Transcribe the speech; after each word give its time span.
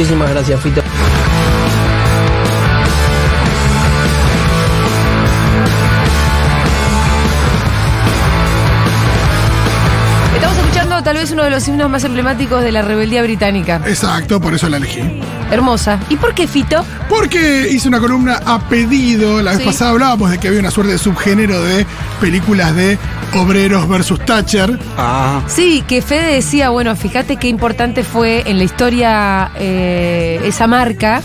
Muchísimas 0.00 0.30
gracias, 0.30 0.58
Fito. 0.62 0.82
Estamos 10.34 10.56
escuchando 10.58 11.02
tal 11.02 11.16
vez 11.16 11.30
uno 11.32 11.42
de 11.44 11.50
los 11.50 11.66
himnos 11.68 11.90
más 11.90 12.04
emblemáticos 12.04 12.62
de 12.62 12.72
la 12.72 12.82
rebeldía 12.82 13.22
británica. 13.22 13.80
Exacto, 13.86 14.40
por 14.40 14.54
eso 14.54 14.68
la 14.68 14.78
elegí. 14.78 15.00
Hermosa. 15.50 15.98
¿Y 16.08 16.16
por 16.16 16.32
qué 16.34 16.46
Fito? 16.46 16.84
Porque 17.08 17.68
hice 17.70 17.88
una 17.88 17.98
columna 18.00 18.40
a 18.46 18.60
pedido. 18.60 19.42
La 19.42 19.50
vez 19.52 19.60
Sí. 19.60 19.66
pasada 19.66 19.90
hablábamos 19.90 20.30
de 20.30 20.38
que 20.38 20.48
había 20.48 20.60
una 20.60 20.70
suerte 20.70 20.92
de 20.92 20.98
subgénero 20.98 21.60
de 21.62 21.84
películas 22.20 22.74
de 22.74 22.96
obreros 23.34 23.88
versus 23.88 24.18
Thatcher. 24.24 24.78
Ah. 24.96 25.42
Sí, 25.46 25.84
que 25.86 26.02
Fede 26.02 26.34
decía, 26.34 26.70
bueno, 26.70 26.94
fíjate 26.96 27.36
qué 27.36 27.48
importante 27.48 28.04
fue 28.04 28.42
en 28.46 28.58
la 28.58 28.64
historia 28.64 29.50
eh, 29.56 30.40
esa 30.44 30.66
marca, 30.66 31.22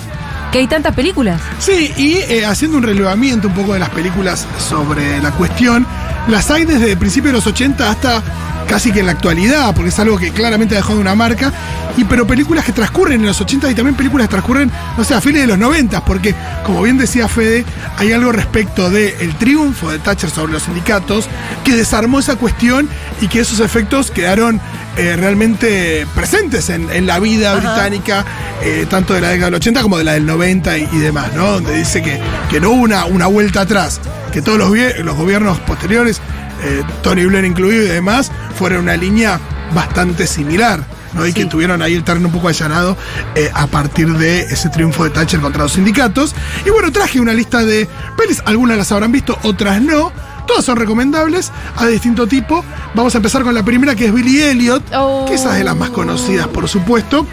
que 0.51 0.59
hay 0.59 0.67
tantas 0.67 0.95
películas. 0.95 1.41
Sí, 1.59 1.91
y 1.97 2.13
eh, 2.31 2.45
haciendo 2.45 2.77
un 2.77 2.83
relevamiento 2.83 3.47
un 3.47 3.53
poco 3.53 3.73
de 3.73 3.79
las 3.79 3.89
películas 3.89 4.47
sobre 4.57 5.21
la 5.21 5.31
cuestión, 5.31 5.85
las 6.27 6.49
hay 6.51 6.65
desde 6.65 6.91
el 6.91 6.97
principio 6.97 7.31
de 7.31 7.37
los 7.37 7.47
80 7.47 7.89
hasta 7.89 8.23
casi 8.67 8.91
que 8.91 8.99
en 8.99 9.05
la 9.07 9.13
actualidad, 9.13 9.73
porque 9.73 9.89
es 9.89 9.99
algo 9.99 10.17
que 10.17 10.31
claramente 10.31 10.75
ha 10.75 10.79
dejado 10.79 10.99
una 10.99 11.15
marca, 11.15 11.51
y 11.97 12.03
pero 12.03 12.27
películas 12.27 12.65
que 12.65 12.71
transcurren 12.71 13.21
en 13.21 13.27
los 13.27 13.39
80 13.39 13.71
y 13.71 13.75
también 13.75 13.95
películas 13.95 14.27
que 14.27 14.31
transcurren, 14.31 14.71
no 14.97 15.03
sé, 15.03 15.13
a 15.13 15.21
fines 15.21 15.41
de 15.41 15.47
los 15.47 15.57
90, 15.57 16.03
porque 16.05 16.35
como 16.65 16.81
bien 16.81 16.97
decía 16.97 17.27
Fede, 17.27 17.63
hay 17.97 18.11
algo 18.11 18.31
respecto 18.31 18.89
del 18.89 19.35
triunfo 19.35 19.91
de 19.91 19.99
Thatcher 19.99 20.29
sobre 20.29 20.53
los 20.53 20.63
sindicatos 20.63 21.27
que 21.63 21.75
desarmó 21.75 22.19
esa 22.19 22.35
cuestión 22.35 22.89
y 23.21 23.27
que 23.27 23.39
esos 23.39 23.59
efectos 23.59 24.11
quedaron 24.11 24.59
eh, 24.97 25.15
realmente 25.17 26.07
presentes 26.15 26.69
en, 26.69 26.89
en 26.89 27.05
la 27.05 27.19
vida 27.19 27.55
británica, 27.55 28.25
eh, 28.63 28.85
tanto 28.89 29.13
de 29.13 29.21
la 29.21 29.29
década 29.29 29.47
del 29.47 29.55
80 29.55 29.81
como 29.81 29.97
de 29.97 30.05
la 30.05 30.13
del 30.13 30.25
90 30.25 30.77
y, 30.77 30.89
y 30.91 30.97
demás, 30.99 31.33
¿no? 31.33 31.51
Donde 31.51 31.75
dice 31.75 32.01
que, 32.01 32.19
que 32.49 32.59
no 32.59 32.71
hubo 32.71 32.81
una, 32.81 33.05
una 33.05 33.27
vuelta 33.27 33.61
atrás, 33.61 33.99
que 34.31 34.41
todos 34.41 34.57
los, 34.57 34.69
los 34.99 35.15
gobiernos 35.15 35.59
posteriores, 35.59 36.21
eh, 36.65 36.83
Tony 37.03 37.25
Blair 37.25 37.45
incluido 37.45 37.83
y 37.83 37.87
demás, 37.87 38.31
fueron 38.57 38.81
una 38.81 38.97
línea 38.97 39.39
bastante 39.73 40.27
similar. 40.27 40.83
¿no? 41.13 41.25
Y 41.25 41.31
que 41.31 41.43
Sí. 41.43 41.47
tuvieron 41.47 41.81
ahí 41.81 41.93
el 41.93 42.03
terreno 42.03 42.27
un 42.27 42.33
poco 42.33 42.49
allanado 42.49 42.97
eh, 43.35 43.49
a 43.53 43.67
partir 43.67 44.09
de 44.17 44.41
ese 44.41 44.67
triunfo 44.67 45.05
de 45.05 45.11
Thatcher 45.11 45.39
contra 45.39 45.63
los 45.63 45.71
sindicatos. 45.71 46.35
Y 46.65 46.69
bueno, 46.71 46.91
traje 46.91 47.21
una 47.21 47.31
lista 47.33 47.63
de 47.63 47.87
pelis, 48.17 48.41
algunas 48.45 48.75
las 48.77 48.91
habrán 48.91 49.13
visto, 49.13 49.37
otras 49.43 49.81
no. 49.81 50.11
Todas 50.45 50.65
son 50.65 50.75
recomendables, 50.75 51.53
a 51.77 51.87
distinto 51.87 52.27
tipo. 52.27 52.65
Vamos 52.95 53.15
a 53.15 53.19
empezar 53.19 53.43
con 53.43 53.55
la 53.55 53.63
primera, 53.63 53.95
que 53.95 54.07
es 54.07 54.13
Billy 54.13 54.41
Elliot, 54.43 54.83
Oh. 54.93 55.25
que 55.25 55.35
esa 55.35 55.53
es 55.53 55.59
de 55.59 55.63
las 55.63 55.75
más 55.77 55.89
conocidas, 55.91 56.47
por 56.47 56.67
supuesto. 56.67 57.25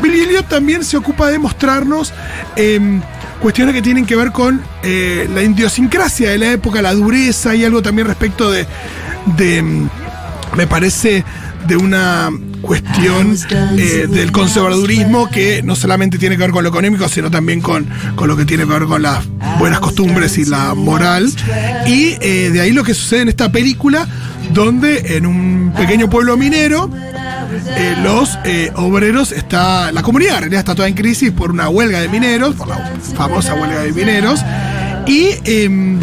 Billy 0.00 0.20
Elliot 0.20 0.48
también 0.48 0.84
se 0.84 0.96
ocupa 0.96 1.28
de 1.28 1.38
mostrarnos 1.40 2.12
em, 2.54 3.02
cuestiones 3.44 3.74
que 3.74 3.82
tienen 3.82 4.06
que 4.06 4.16
ver 4.16 4.32
con 4.32 4.62
eh, 4.82 5.28
la 5.34 5.42
idiosincrasia 5.42 6.30
de 6.30 6.38
la 6.38 6.52
época, 6.52 6.80
la 6.80 6.94
dureza 6.94 7.54
y 7.54 7.62
algo 7.62 7.82
también 7.82 8.08
respecto 8.08 8.50
de, 8.50 8.66
de, 9.36 9.58
em, 9.58 9.88
me 10.56 10.66
parece, 10.66 11.22
de 11.66 11.76
una 11.76 12.30
cuestión 12.62 13.36
eh, 13.76 14.06
del 14.08 14.32
conservadurismo 14.32 15.28
que 15.28 15.62
no 15.62 15.76
solamente 15.76 16.16
tiene 16.16 16.38
que 16.38 16.42
ver 16.44 16.52
con 16.52 16.64
lo 16.64 16.70
económico, 16.70 17.06
sino 17.06 17.30
también 17.30 17.60
con, 17.60 17.86
con 18.16 18.28
lo 18.28 18.36
que 18.38 18.46
tiene 18.46 18.64
que 18.64 18.70
ver 18.70 18.84
con 18.84 19.02
las 19.02 19.26
buenas 19.58 19.80
costumbres 19.80 20.38
y 20.38 20.46
la 20.46 20.72
moral. 20.72 21.30
Y 21.86 22.16
eh, 22.22 22.48
de 22.50 22.62
ahí 22.62 22.72
lo 22.72 22.82
que 22.82 22.94
sucede 22.94 23.20
en 23.20 23.28
esta 23.28 23.52
película, 23.52 24.08
donde 24.54 25.18
en 25.18 25.26
un 25.26 25.74
pequeño 25.76 26.08
pueblo 26.08 26.38
minero, 26.38 26.90
eh, 27.66 27.96
los 28.02 28.38
eh, 28.44 28.70
obreros 28.76 29.32
está, 29.32 29.92
la 29.92 30.02
comunidad 30.02 30.34
en 30.36 30.40
realidad 30.40 30.60
está 30.60 30.74
toda 30.74 30.88
en 30.88 30.94
crisis 30.94 31.30
por 31.30 31.50
una 31.50 31.68
huelga 31.68 32.00
de 32.00 32.08
mineros, 32.08 32.54
por 32.54 32.68
la 32.68 32.92
famosa 33.16 33.54
huelga 33.54 33.80
de 33.82 33.92
mineros. 33.92 34.40
Y 35.06 35.28
em, 35.44 35.98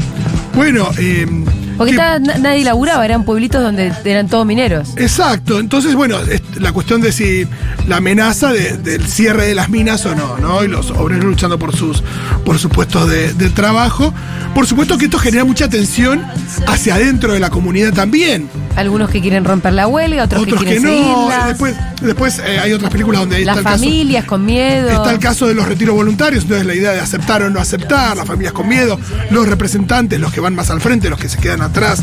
bueno, 0.55 0.89
em, 0.97 1.45
Porque 1.77 1.93
que- 1.93 2.39
nadie 2.39 2.63
laburaba, 2.63 3.03
eran 3.03 3.23
pueblitos 3.23 3.63
donde 3.63 3.91
eran 4.05 4.27
todos 4.27 4.45
mineros. 4.45 4.89
Exacto, 4.97 5.59
entonces 5.59 5.95
bueno, 5.95 6.17
la 6.59 6.71
cuestión 6.71 7.01
de 7.01 7.11
si 7.11 7.47
la 7.87 7.97
amenaza 7.97 8.51
de- 8.53 8.77
del 8.77 9.07
cierre 9.07 9.47
de 9.47 9.55
las 9.55 9.69
minas 9.69 10.05
o 10.05 10.13
no, 10.13 10.37
¿no? 10.37 10.63
Y 10.63 10.67
los 10.67 10.91
obreros 10.91 11.25
luchando 11.25 11.57
por 11.57 11.75
sus, 11.75 12.03
por 12.45 12.59
sus 12.59 12.69
puestos 12.69 13.09
de, 13.09 13.33
de 13.33 13.49
trabajo. 13.49 14.13
Por 14.53 14.67
supuesto 14.67 14.97
que 14.97 15.05
esto 15.05 15.17
genera 15.17 15.43
mucha 15.45 15.69
tensión 15.69 16.23
hacia 16.67 16.95
adentro 16.95 17.33
de 17.33 17.39
la 17.39 17.49
comunidad 17.49 17.93
también. 17.93 18.47
Algunos 18.75 19.09
que 19.09 19.21
quieren 19.21 19.43
romper 19.45 19.73
la 19.73 19.87
huelga, 19.87 20.23
otros, 20.23 20.43
Otros 20.43 20.59
que 20.59 20.65
que, 20.65 20.77
quieren 20.77 21.01
no. 21.01 21.13
seguirla. 21.13 21.47
Después, 21.47 21.75
después 22.01 22.39
eh, 22.39 22.59
hay 22.59 22.73
otras 22.73 22.91
películas 22.91 23.21
donde 23.21 23.43
Las 23.43 23.57
está 23.57 23.69
el 23.69 23.75
caso. 23.75 23.83
familias 23.83 24.25
con 24.25 24.45
miedo. 24.45 24.89
Está 24.89 25.11
el 25.11 25.19
caso 25.19 25.47
de 25.47 25.53
los 25.53 25.67
retiros 25.67 25.95
voluntarios, 25.95 26.43
entonces 26.43 26.65
la 26.65 26.73
idea 26.73 26.91
de 26.91 26.99
aceptar 26.99 27.43
o 27.43 27.49
no 27.49 27.59
aceptar, 27.59 28.15
las 28.15 28.25
familias 28.25 28.53
con 28.53 28.67
miedo, 28.67 28.99
los 29.29 29.47
representantes, 29.47 30.19
los 30.19 30.31
que 30.31 30.39
van 30.39 30.55
más 30.55 30.69
al 30.69 30.81
frente, 30.81 31.09
los 31.09 31.19
que 31.19 31.29
se 31.29 31.37
quedan 31.37 31.61
atrás, 31.61 32.01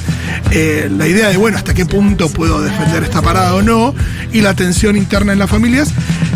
eh, 0.51 0.91
la 0.97 1.07
idea 1.09 1.29
de, 1.29 1.37
bueno, 1.37 1.57
hasta 1.57 1.75
qué 1.75 1.87
punto 1.87 2.29
puedo 2.29 2.61
defender 2.61 3.03
esta 3.03 3.23
parada 3.23 3.55
o 3.55 3.63
no, 3.63 3.95
y 4.33 4.41
la 4.41 4.55
tensión 4.55 4.97
interna 4.97 5.33
en 5.33 5.39
las 5.39 5.51
familias. 5.51 5.91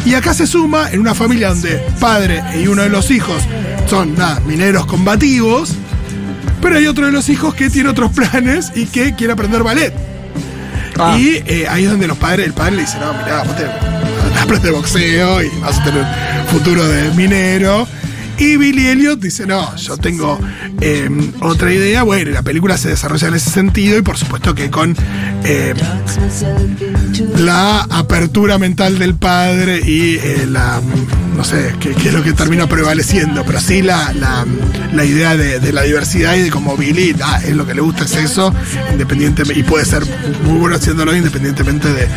Y 0.04 0.14
acá 0.14 0.34
se 0.34 0.46
suma 0.46 0.90
en 0.90 1.00
una 1.00 1.14
familia 1.14 1.50
donde 1.50 1.76
padre 2.00 2.42
y 2.60 2.66
uno 2.66 2.82
de 2.82 2.88
los 2.88 3.10
hijos 3.10 3.42
son, 3.88 4.14
nada, 4.14 4.40
mineros 4.46 4.86
combativos, 4.86 5.74
pero 6.60 6.76
hay 6.76 6.86
otro 6.86 7.06
de 7.06 7.12
los 7.12 7.28
hijos 7.28 7.54
que 7.54 7.70
tiene 7.70 7.90
otros 7.90 8.12
planes 8.14 8.72
y 8.74 8.86
que 8.86 9.14
quiere 9.14 9.32
aprender 9.34 9.62
ballet. 9.62 10.11
Ah. 10.98 11.16
Y 11.18 11.42
eh, 11.46 11.66
ahí 11.68 11.84
es 11.84 11.90
donde 11.90 12.06
los 12.06 12.18
padres, 12.18 12.46
el 12.46 12.52
padre 12.52 12.76
le 12.76 12.82
dice, 12.82 12.98
no, 12.98 13.12
mirá, 13.14 13.42
vos 13.44 13.56
te 13.56 13.66
aprende 14.40 14.70
boxeo 14.70 15.42
y 15.42 15.48
vas 15.60 15.78
a 15.78 15.84
tener 15.84 16.02
un 16.02 16.48
futuro 16.48 16.86
de 16.86 17.10
minero. 17.12 17.86
Y 18.38 18.56
Billy 18.56 18.88
Elliot 18.88 19.20
dice, 19.20 19.46
no, 19.46 19.76
yo 19.76 19.96
tengo 19.98 20.38
eh, 20.80 21.08
otra 21.40 21.72
idea. 21.72 22.02
Bueno, 22.02 22.30
la 22.30 22.42
película 22.42 22.76
se 22.76 22.88
desarrolla 22.88 23.28
en 23.28 23.34
ese 23.34 23.50
sentido 23.50 23.98
y 23.98 24.02
por 24.02 24.16
supuesto 24.16 24.54
que 24.54 24.70
con 24.70 24.96
eh, 25.44 25.74
la 27.36 27.82
apertura 27.82 28.58
mental 28.58 28.98
del 28.98 29.14
padre 29.14 29.78
y 29.78 30.18
la, 30.46 30.80
no 31.36 31.44
sé, 31.44 31.74
qué 31.80 31.94
qué 31.94 32.08
es 32.08 32.14
lo 32.14 32.22
que 32.22 32.32
termina 32.32 32.66
prevaleciendo, 32.66 33.44
pero 33.44 33.60
sí 33.60 33.82
la, 33.82 34.12
la, 34.12 34.46
la 34.92 35.04
idea 35.04 35.36
de, 35.36 35.72
la 35.72 35.82
diversidad 35.82 36.34
y 36.34 36.42
de 36.42 36.50
cómo 36.50 36.76
Billy, 36.76 37.14
ah, 37.22 37.40
es 37.42 37.56
lo 37.56 37.66
que 37.66 37.74
le 37.74 37.80
gusta, 37.80 38.04
es 38.04 38.14
eso, 38.16 38.54
independientemente, 38.92 39.58
y 39.58 39.62
puede 39.62 39.84
ser 39.84 40.02
muy 40.44 40.58
bueno 40.58 40.76
haciéndolo 40.76 41.14
independientemente 41.16 41.92
de, 41.92 42.08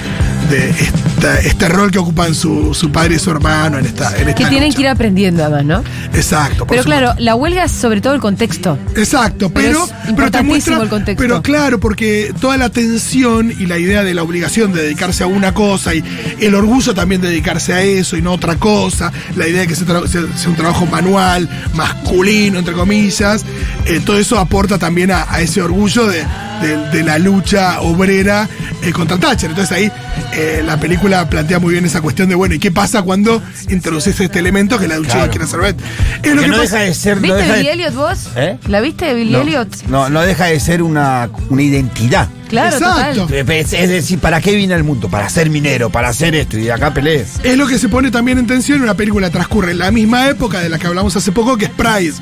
de 0.49 0.69
esta- 0.69 1.39
este 1.39 1.67
rol 1.69 1.91
que 1.91 1.97
ocupan 1.99 2.35
su, 2.35 2.73
su 2.73 2.91
padre 2.91 3.15
y 3.15 3.19
su 3.19 3.31
hermano 3.31 3.79
en 3.79 3.85
esta, 3.85 4.09
en 4.17 4.29
esta 4.29 4.33
que 4.35 4.45
tienen 4.49 4.69
lucha. 4.69 4.75
que 4.75 4.81
ir 4.83 4.87
aprendiendo 4.89 5.43
además, 5.43 5.65
¿no? 5.65 5.83
Exacto. 6.13 6.65
Pero 6.67 6.83
supuesto. 6.83 6.83
claro, 6.85 7.13
la 7.17 7.35
huelga 7.35 7.63
es 7.65 7.71
sobre 7.71 8.01
todo 8.01 8.13
el 8.13 8.21
contexto. 8.21 8.77
Exacto, 8.95 9.49
Pero 9.49 9.65
pero, 9.65 9.85
es 9.85 10.13
pero, 10.15 10.31
te 10.31 10.43
muestra. 10.43 10.81
el 10.81 10.89
contexto. 10.89 11.21
Pero 11.21 11.41
claro, 11.41 11.79
porque 11.79 12.33
toda 12.39 12.57
la 12.57 12.69
tensión 12.69 13.51
y 13.51 13.65
la 13.65 13.77
idea 13.79 14.03
de 14.03 14.13
la 14.13 14.23
obligación 14.23 14.71
de 14.73 14.83
dedicarse 14.83 15.23
a 15.23 15.27
una 15.27 15.53
cosa 15.53 15.93
y 15.95 16.03
el 16.39 16.53
orgullo 16.55 16.93
también 16.93 17.21
de 17.21 17.29
dedicarse 17.29 17.73
a 17.73 17.81
eso 17.81 18.17
y 18.17 18.21
no 18.21 18.31
a 18.31 18.33
otra 18.33 18.55
cosa, 18.57 19.11
la 19.35 19.47
idea 19.47 19.61
de 19.61 19.67
que 19.67 19.75
sea, 19.75 19.87
tra- 19.87 20.07
sea- 20.07 20.37
sea 20.37 20.49
un 20.49 20.55
trabajo 20.55 20.85
manual, 20.85 21.49
masculino, 21.73 22.59
entre 22.59 22.73
comillas, 22.73 23.45
eh, 23.85 24.01
todo 24.05 24.17
eso 24.19 24.37
aporta 24.39 24.77
también 24.77 25.11
a, 25.11 25.25
a 25.29 25.41
ese 25.41 25.61
orgullo 25.61 26.05
de, 26.07 26.23
de- 26.61 26.89
de 26.89 27.03
la 27.03 27.17
lucha 27.19 27.81
obrera 27.81 28.47
eh, 28.83 28.91
contra 28.91 29.17
Thatcher. 29.17 29.49
Entonces 29.51 29.75
ahí 29.75 29.91
eh, 30.33 30.61
la 30.65 30.77
película 30.79 31.29
plantea 31.29 31.59
muy 31.59 31.73
bien 31.73 31.85
esa 31.85 32.01
cuestión 32.01 32.29
de, 32.29 32.35
bueno, 32.35 32.55
¿y 32.55 32.59
qué 32.59 32.71
pasa 32.71 33.01
cuando 33.01 33.41
introduces 33.69 34.19
este 34.19 34.39
elemento 34.39 34.77
que 34.79 34.87
la 34.87 34.97
lucha 34.97 35.13
Claro. 35.13 35.29
quiere 35.31 35.45
hacer 35.45 35.59
ver? 35.59 35.75
Es 36.23 36.35
lo 36.35 36.41
Que 36.41 36.47
no 36.47 36.57
pasa- 36.57 36.77
deja 36.77 36.85
de 36.85 36.93
ser. 36.93 37.15
no 37.17 37.21
¿Viste 37.23 37.37
deja 37.37 37.53
de- 37.53 37.59
Billy 37.59 37.69
Elliot 37.71 37.93
vos? 37.95 38.19
¿Eh? 38.35 38.57
¿La 38.67 38.81
viste 38.81 39.05
de 39.05 39.13
Billy 39.13 39.31
no, 39.31 39.41
Elliot? 39.41 39.85
No, 39.87 40.09
no 40.09 40.21
deja 40.21 40.45
de 40.45 40.59
ser 40.59 40.81
una, 40.81 41.29
una 41.49 41.61
identidad. 41.61 42.27
Claro, 42.55 42.77
Exacto. 42.77 43.21
total. 43.27 43.51
Es, 43.51 43.73
es 43.73 43.89
decir, 43.89 44.19
¿para 44.19 44.41
qué 44.41 44.55
vine 44.55 44.73
al 44.73 44.83
mundo? 44.83 45.09
Para 45.09 45.29
ser 45.29 45.49
minero, 45.49 45.89
para 45.89 46.09
hacer 46.09 46.35
esto. 46.35 46.57
Y 46.57 46.69
acá 46.69 46.93
peleé. 46.93 47.25
Es 47.43 47.57
lo 47.57 47.67
que 47.67 47.77
se 47.79 47.89
pone 47.89 48.11
también 48.11 48.37
en 48.39 48.47
tensión. 48.47 48.81
Una 48.81 48.95
película 48.95 49.29
transcurre 49.29 49.71
en 49.71 49.79
la 49.79 49.91
misma 49.91 50.27
época 50.29 50.59
de 50.59 50.69
la 50.69 50.79
que 50.79 50.87
hablamos 50.87 51.15
hace 51.15 51.31
poco, 51.31 51.57
que 51.57 51.65
es 51.65 51.71
Pride, 51.71 52.13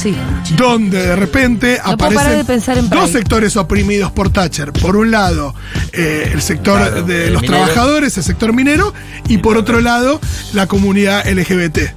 Sí. 0.00 0.14
donde 0.56 0.98
de 1.06 1.16
repente 1.16 1.80
No 1.84 1.92
aparecen 1.92 2.38
de 2.38 2.44
pensar 2.44 2.78
en 2.78 2.88
dos 2.88 3.10
sectores 3.10 3.56
oprimidos 3.56 4.10
por 4.12 4.30
Thatcher. 4.30 4.72
Por 4.72 4.96
un 4.96 5.10
lado, 5.10 5.54
eh, 5.92 6.30
el 6.32 6.42
sector 6.42 6.78
Claro, 6.80 7.02
de 7.02 7.26
el 7.28 7.32
los 7.34 7.42
minero. 7.42 7.64
trabajadores, 7.64 8.16
el 8.16 8.24
sector 8.24 8.52
minero, 8.52 8.92
y 9.28 9.38
por 9.38 9.56
otro 9.56 9.80
lado, 9.80 10.20
la 10.52 10.66
comunidad 10.66 11.26
LGBT. 11.28 11.94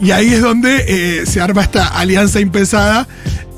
Y 0.00 0.12
ahí 0.12 0.32
es 0.32 0.40
donde 0.40 0.84
eh, 0.86 1.26
se 1.26 1.40
arma 1.40 1.62
esta 1.62 1.88
alianza 1.88 2.38
impensada 2.40 3.08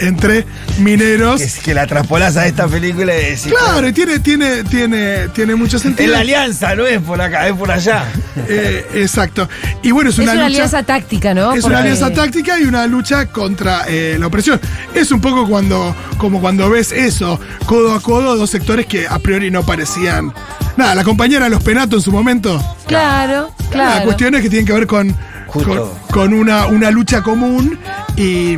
entre 0.01 0.45
mineros. 0.79 1.39
Que, 1.41 1.45
es 1.47 1.59
que 1.59 1.75
la 1.75 1.87
traspolas 1.87 2.37
a 2.37 2.47
esta 2.47 2.67
película 2.67 3.13
y 3.15 3.25
decís, 3.25 3.49
Claro, 3.59 3.87
y 3.89 3.93
tiene, 3.93 4.19
tiene, 4.21 4.65
tiene, 4.65 5.29
tiene 5.29 5.55
mucho 5.55 5.79
sentido. 5.79 6.07
Es 6.07 6.13
la 6.13 6.21
alianza, 6.21 6.75
no 6.75 6.87
es 6.87 7.01
por 7.01 7.21
acá, 7.21 7.47
es 7.49 7.55
por 7.55 7.71
allá. 7.71 8.05
Eh, 8.49 8.87
exacto. 8.95 9.49
Y 9.83 9.91
bueno, 9.91 10.11
es 10.11 10.15
Es 10.17 10.21
una, 10.23 10.33
una, 10.33 10.43
lucha. 10.45 10.47
alianza 10.47 10.83
táctica, 10.85 11.35
¿no? 11.35 11.53
Es 11.53 11.61
Porque- 11.63 11.67
una 11.67 11.79
alianza 11.81 12.11
táctica 12.13 12.59
y 12.59 12.65
una 12.65 12.87
lucha 12.87 13.27
contra 13.27 13.85
eh, 13.89 14.17
la 14.19 14.27
opresión. 14.29 14.61
Es 14.95 15.11
un 15.11 15.21
poco 15.21 15.47
cuando, 15.49 15.95
como 16.17 16.41
cuando 16.41 16.71
ves 16.71 16.91
eso, 16.93 17.39
codo 17.67 17.93
a 17.93 18.01
codo, 18.01 18.37
dos 18.37 18.49
sectores 18.51 18.87
que 18.87 19.07
a 19.07 19.19
priori 19.19 19.51
no 19.51 19.65
parecían. 19.65 20.33
Nada, 20.77 20.95
la 20.95 21.05
compañera 21.05 21.45
de 21.45 21.51
los 21.51 21.63
Penato 21.63 21.97
en 21.97 22.03
su 22.03 22.13
momento. 22.13 22.63
Claro, 22.87 23.53
La 23.65 23.69
claro. 23.71 24.05
cuestión 24.05 24.35
es 24.37 24.43
que 24.43 24.49
tienen 24.49 24.67
que 24.67 24.73
ver 24.73 24.87
con, 24.87 25.15
Justo. 25.47 25.99
con, 26.09 26.31
con 26.31 26.35
una, 26.35 26.67
una 26.67 26.91
lucha 26.91 27.23
común. 27.23 27.79
Y, 28.21 28.55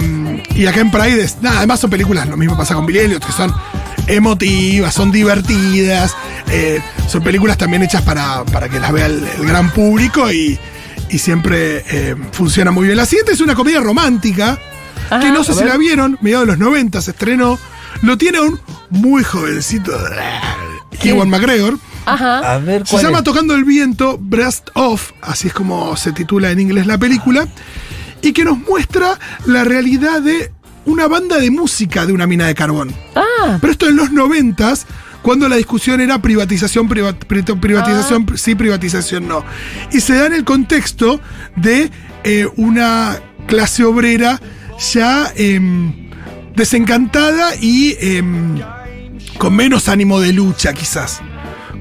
y 0.56 0.66
acá 0.66 0.80
en 0.80 0.90
Pride, 0.90 1.22
es, 1.22 1.40
nada, 1.40 1.58
además 1.58 1.78
son 1.78 1.90
películas, 1.90 2.26
lo 2.28 2.36
mismo 2.36 2.56
pasa 2.56 2.74
con 2.74 2.84
Billy 2.84 2.98
Elliot, 3.00 3.24
que 3.24 3.32
son 3.32 3.54
emotivas, 4.08 4.92
son 4.94 5.12
divertidas. 5.12 6.14
eh, 6.50 6.80
son 7.08 7.22
películas 7.22 7.58
también 7.58 7.82
hechas 7.82 8.02
para, 8.02 8.44
para 8.46 8.68
que 8.68 8.80
las 8.80 8.92
vea 8.92 9.06
el, 9.06 9.22
el 9.38 9.46
gran 9.46 9.70
público 9.70 10.30
y, 10.32 10.58
y 11.10 11.18
siempre 11.18 11.84
eh, 11.90 12.16
funciona 12.32 12.70
muy 12.70 12.86
bien. 12.86 12.96
La 12.96 13.06
siguiente 13.06 13.32
es 13.32 13.40
una 13.40 13.54
comedia 13.54 13.80
romántica, 13.80 14.58
que 15.20 15.30
no 15.30 15.44
sé 15.44 15.52
si 15.54 15.64
la 15.64 15.76
vieron, 15.76 16.18
mediados 16.22 16.46
de 16.46 16.52
los 16.52 16.58
90 16.58 17.00
se 17.02 17.10
estrenó. 17.12 17.58
Lo 18.00 18.16
tiene 18.18 18.40
un 18.40 18.58
muy 18.90 19.22
jovencito, 19.22 19.92
¿Quién? 21.00 21.16
Iwan 21.16 21.28
McGregor. 21.28 21.78
Ajá. 22.06 22.54
A 22.54 22.58
ver, 22.58 22.84
Se 22.86 22.92
¿cuál 22.92 23.04
llama 23.04 23.18
es? 23.18 23.24
Tocando 23.24 23.54
el 23.54 23.64
Viento, 23.64 24.18
Breast 24.20 24.70
Off, 24.74 25.12
así 25.20 25.48
es 25.48 25.54
como 25.54 25.96
se 25.96 26.12
titula 26.12 26.50
en 26.50 26.58
inglés 26.60 26.86
la 26.86 26.98
película, 26.98 27.46
y 28.22 28.32
que 28.32 28.44
nos 28.44 28.58
muestra 28.58 29.18
la 29.46 29.64
realidad 29.64 30.22
de 30.22 30.52
una 30.84 31.06
banda 31.08 31.38
de 31.38 31.50
música 31.50 32.06
de 32.06 32.12
una 32.12 32.26
mina 32.26 32.46
de 32.46 32.54
carbón. 32.54 32.92
Ah, 33.14 33.58
Pero 33.60 33.72
esto 33.72 33.88
en 33.88 33.96
los 33.96 34.10
noventas, 34.12 34.86
cuando 35.22 35.48
la 35.48 35.56
discusión 35.56 36.00
era 36.00 36.20
privatización, 36.20 36.88
priva- 36.88 37.12
pri- 37.12 37.42
privatización, 37.42 38.26
sí, 38.36 38.54
privatización 38.56 39.28
no. 39.28 39.44
Y 39.92 40.00
se 40.00 40.14
da 40.14 40.26
en 40.26 40.32
el 40.34 40.44
contexto 40.44 41.20
de 41.56 41.90
eh, 42.24 42.48
una 42.56 43.18
clase 43.46 43.84
obrera 43.84 44.40
ya 44.92 45.32
em, 45.36 46.10
desencantada 46.56 47.54
y 47.60 47.96
em, 48.00 48.58
con 49.38 49.54
menos 49.54 49.88
ánimo 49.88 50.20
de 50.20 50.32
lucha, 50.32 50.72
quizás. 50.72 51.20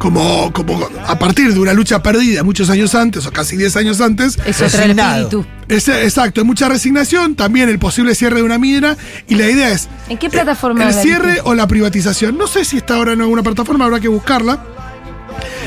Como, 0.01 0.51
como 0.51 0.89
a 1.05 1.19
partir 1.19 1.53
de 1.53 1.59
una 1.59 1.73
lucha 1.73 2.01
perdida 2.01 2.41
muchos 2.41 2.71
años 2.71 2.95
antes, 2.95 3.23
o 3.27 3.31
casi 3.31 3.55
10 3.55 3.75
años 3.75 4.01
antes, 4.01 4.35
el 4.43 4.55
Resignado. 4.55 5.27
espíritu. 5.27 5.45
es, 5.67 5.87
exacto, 5.89 6.41
hay 6.41 6.47
mucha 6.47 6.67
resignación, 6.67 7.35
también 7.35 7.69
el 7.69 7.77
posible 7.77 8.15
cierre 8.15 8.37
de 8.37 8.41
una 8.41 8.57
mina, 8.57 8.97
y 9.27 9.35
la 9.35 9.47
idea 9.47 9.69
es 9.69 9.89
¿En 10.09 10.17
qué 10.17 10.27
plataforma 10.27 10.89
el 10.89 10.95
la 10.95 11.01
cierre 11.03 11.39
o 11.43 11.53
la 11.53 11.67
privatización. 11.67 12.35
No 12.35 12.47
sé 12.47 12.65
si 12.65 12.77
está 12.77 12.95
ahora 12.95 13.13
en 13.13 13.21
alguna 13.21 13.43
plataforma, 13.43 13.85
habrá 13.85 13.99
que 13.99 14.07
buscarla. 14.07 14.65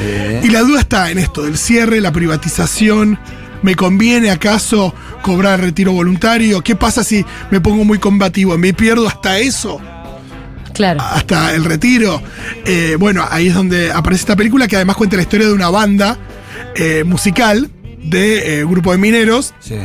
Eh, 0.01 0.41
Y 0.43 0.49
la 0.51 0.63
duda 0.63 0.81
está 0.81 1.13
en 1.13 1.19
esto, 1.19 1.45
del 1.45 1.57
cierre, 1.57 2.01
la 2.01 2.11
privatización. 2.11 3.21
¿Me 3.63 3.77
conviene 3.77 4.31
acaso 4.33 4.93
cobrar 5.23 5.61
retiro 5.61 5.93
voluntario? 5.93 6.61
¿Qué 6.61 6.75
pasa 6.75 7.05
si 7.05 7.25
me 7.53 7.61
pongo 7.61 7.85
muy 7.85 7.99
combativo? 8.01 8.59
¿Me 8.59 8.75
pierdo 8.75 9.07
hasta 9.07 9.39
eso? 9.39 9.81
Claro. 10.75 11.01
hasta 11.01 11.55
el 11.55 11.65
retiro. 11.65 12.21
Eh, 12.67 12.97
bueno, 12.99 13.27
ahí 13.31 13.49
es 13.49 13.55
donde 13.55 13.91
aparece 13.93 14.23
esta 14.23 14.37
película 14.37 14.69
que 14.69 14.77
además 14.77 14.97
cuenta 14.97 15.17
la 15.17 15.23
historia 15.23 15.47
de 15.47 15.53
una 15.55 15.71
banda 15.71 16.19
eh, 16.77 17.05
musical 17.05 17.71
de 18.03 18.61
eh, 18.61 18.65
grupo 18.65 18.93
de 18.93 18.99
mineros. 18.99 19.55
sí. 19.61 19.77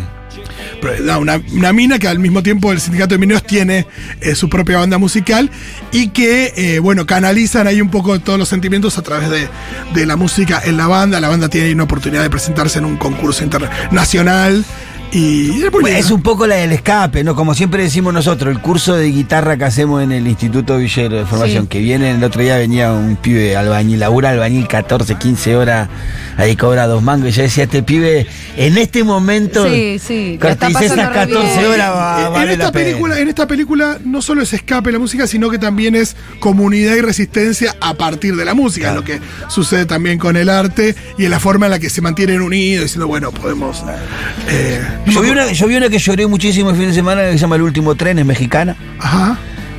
Pero, 0.81 1.19
Una, 1.19 1.41
una 1.51 1.73
mina 1.73 1.99
que 1.99 2.07
al 2.07 2.19
mismo 2.19 2.41
tiempo 2.41 2.71
el 2.71 2.79
sindicato 2.79 3.13
de 3.15 3.19
mineros 3.19 3.43
tiene 3.43 3.85
eh, 4.21 4.33
su 4.35 4.47
propia 4.47 4.77
banda 4.77 4.97
musical 4.97 5.49
y 5.91 6.09
que, 6.09 6.53
eh, 6.55 6.79
bueno, 6.79 7.05
canalizan 7.05 7.67
ahí 7.67 7.81
un 7.81 7.89
poco 7.89 8.17
todos 8.21 8.39
los 8.39 8.47
sentimientos 8.47 8.97
a 8.97 9.01
través 9.01 9.29
de, 9.29 9.49
de 9.93 10.05
la 10.05 10.15
música 10.15 10.61
en 10.63 10.77
la 10.77 10.87
banda. 10.87 11.19
La 11.19 11.27
banda 11.27 11.49
tiene 11.49 11.67
ahí 11.67 11.73
una 11.73 11.83
oportunidad 11.83 12.21
de 12.21 12.29
presentarse 12.29 12.79
en 12.79 12.85
un 12.85 12.95
concurso 12.95 13.43
internacional 13.43 14.63
y 15.11 15.63
es 15.63 15.71
Bueno, 15.71 15.87
es 15.87 16.11
un 16.11 16.21
poco 16.21 16.45
la 16.45 16.55
del 16.57 16.71
escape, 16.71 17.23
¿no? 17.23 17.35
Como 17.35 17.55
siempre 17.55 17.81
decimos 17.81 18.13
nosotros, 18.13 18.53
el 18.55 18.61
curso 18.61 18.95
de 18.95 19.07
guitarra 19.11 19.57
que 19.57 19.63
hacemos 19.65 20.03
en 20.03 20.11
el 20.11 20.27
Instituto 20.27 20.77
Villero 20.77 21.15
de 21.17 21.25
Formación, 21.25 21.63
Sí. 21.63 21.67
que 21.69 21.79
viene, 21.79 22.11
el 22.11 22.23
otro 22.23 22.41
día 22.43 22.57
venía 22.57 22.91
un 22.91 23.15
pibe 23.15 23.55
albañil, 23.57 23.99
labura 23.99 24.29
albañil 24.29 24.67
14, 24.67 25.15
15 25.15 25.55
horas, 25.55 25.89
ahí 26.37 26.55
cobra 26.55 26.85
dos 26.85 27.01
mangos, 27.01 27.29
y 27.29 27.31
yo 27.31 27.41
decía, 27.41 27.63
este 27.63 27.81
pibe, 27.81 28.27
en 28.55 28.77
este 28.77 29.03
momento, 29.03 29.65
Sí, 29.67 29.99
está 30.41 30.67
esas 30.67 30.73
pasando 30.73 31.05
re 31.09 31.13
14 31.15 31.59
bien. 31.59 31.65
horas 31.71 31.91
va, 31.91 32.21
Eh, 32.21 32.25
en, 32.27 32.33
vale 32.33 32.51
esta 32.53 32.65
la 32.65 32.71
pena. 32.71 32.85
película, 32.85 33.19
en 33.19 33.27
esta 33.29 33.47
película 33.47 33.97
no 34.05 34.21
solo 34.21 34.41
es 34.43 34.53
escape 34.53 34.91
la 34.91 34.99
música, 34.99 35.25
sino 35.25 35.49
que 35.49 35.57
también 35.57 35.95
es 35.95 36.15
comunidad 36.39 36.95
y 36.95 37.01
resistencia 37.01 37.75
a 37.81 37.95
partir 37.95 38.35
de 38.35 38.45
la 38.45 38.53
música, 38.53 38.87
Claro. 38.93 38.99
lo 39.01 39.05
que 39.05 39.19
sucede 39.47 39.85
también 39.87 40.19
con 40.19 40.37
el 40.37 40.49
arte 40.49 40.95
y 41.17 41.25
en 41.25 41.31
la 41.31 41.39
forma 41.39 41.65
en 41.65 41.71
la 41.71 41.79
que 41.79 41.89
se 41.89 42.01
mantienen 42.01 42.41
unidos, 42.41 42.83
diciendo, 42.83 43.07
bueno, 43.07 43.31
podemos... 43.31 43.83
eh, 44.49 44.81
Yo 45.09 45.21
vi, 45.21 45.29
una, 45.29 45.51
yo 45.51 45.67
vi 45.67 45.75
una 45.75 45.89
que 45.89 45.99
lloré 45.99 46.27
muchísimo 46.27 46.69
el 46.69 46.75
fin 46.75 46.87
de 46.87 46.93
semana 46.93 47.21
que 47.23 47.31
se 47.33 47.37
llama 47.39 47.55
El 47.55 47.63
último 47.63 47.95
tren, 47.95 48.19
es 48.19 48.25
mexicana, 48.25 48.75
Ajá. 48.99 49.37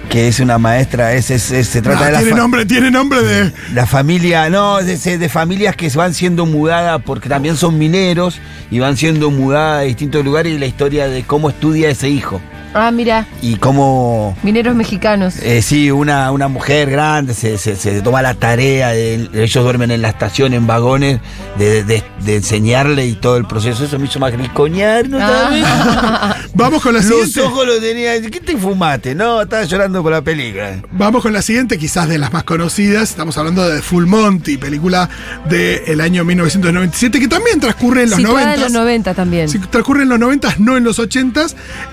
que 0.08 0.28
es 0.28 0.40
una 0.40 0.58
maestra, 0.58 1.12
es, 1.14 1.30
es- 1.30 1.50
es- 1.52 1.68
se 1.68 1.82
trata 1.82 2.00
No, 2.00 2.06
de 2.06 2.12
la 2.12 2.18
tiene, 2.20 2.36
nombre, 2.36 2.66
tiene 2.66 2.90
nombre 2.90 3.22
de... 3.22 3.52
La 3.74 3.86
familia, 3.86 4.50
no, 4.50 4.78
de, 4.82 4.96
de- 5.18 5.28
familias 5.28 5.76
que 5.76 5.88
van 5.90 6.14
siendo 6.14 6.46
mudadas 6.46 7.00
porque 7.04 7.28
también 7.28 7.56
son 7.56 7.78
mineros 7.78 8.40
y 8.70 8.78
van 8.80 8.96
siendo 8.96 9.30
mudadas 9.30 9.78
a 9.80 9.82
distintos 9.82 10.24
lugares 10.24 10.52
y 10.52 10.58
la 10.58 10.66
historia 10.66 11.06
de 11.08 11.22
cómo 11.22 11.50
estudia 11.50 11.88
ese 11.90 12.08
hijo 12.08 12.40
Ah, 12.74 12.90
mira, 12.90 13.26
y 13.42 13.56
cómo, 13.56 14.36
mineros 14.42 14.74
mexicanos. 14.76 15.36
eh, 15.42 15.60
sí, 15.62 15.90
una, 15.90 16.30
una 16.30 16.48
mujer 16.48 16.90
grande 16.90 17.34
se, 17.34 17.58
se- 17.58 17.76
se 17.76 18.00
toma 18.02 18.22
la 18.22 18.34
tarea, 18.34 18.90
de, 18.90 19.28
ellos 19.34 19.64
duermen 19.64 19.90
en 19.90 20.02
la 20.02 20.08
estación, 20.10 20.54
en 20.54 20.66
vagones, 20.66 21.20
de, 21.58 21.82
de- 21.84 22.04
de 22.24 22.36
enseñarle 22.36 23.06
y 23.06 23.14
todo 23.14 23.36
el 23.38 23.46
proceso. 23.46 23.84
Eso 23.84 23.98
me 23.98 24.06
hizo 24.06 24.18
más 24.20 24.32
gricoñar, 24.32 25.08
¿no? 25.08 25.18
Ah. 25.20 26.36
Vamos 26.54 26.82
con 26.82 26.92
la 26.94 27.00
Los 27.00 27.08
siguiente. 27.08 27.40
ojos 27.40 27.66
los 27.66 27.80
tenía. 27.80 28.20
¿Qué 28.20 28.40
te 28.40 28.56
fumaste? 28.56 29.14
No, 29.14 29.40
estaba 29.42 29.64
llorando 29.64 30.02
por 30.02 30.12
la 30.12 30.22
película. 30.22 30.80
Vamos 30.92 31.22
con 31.22 31.32
la 31.32 31.42
siguiente, 31.42 31.78
quizás 31.78 32.08
de 32.08 32.18
las 32.18 32.32
más 32.32 32.44
conocidas. 32.44 33.10
Estamos 33.10 33.36
hablando 33.38 33.68
de 33.68 33.80
Full 33.82 34.04
Monty, 34.06 34.58
película 34.58 35.08
del 35.48 36.00
año 36.00 36.24
1997, 36.24 37.18
que 37.20 37.28
también 37.28 37.58
transcurre 37.60 38.02
en 38.04 38.10
los 38.10 38.18
Situada 38.18 38.40
90. 38.40 38.54
en 38.54 38.60
los 38.62 38.72
90 38.72 39.14
también. 39.14 39.48
Sí, 39.48 39.58
transcurre 39.58 40.02
en 40.02 40.08
los 40.10 40.18
90, 40.18 40.54
no 40.58 40.76
en 40.76 40.84
los 40.84 40.98
80. 40.98 41.46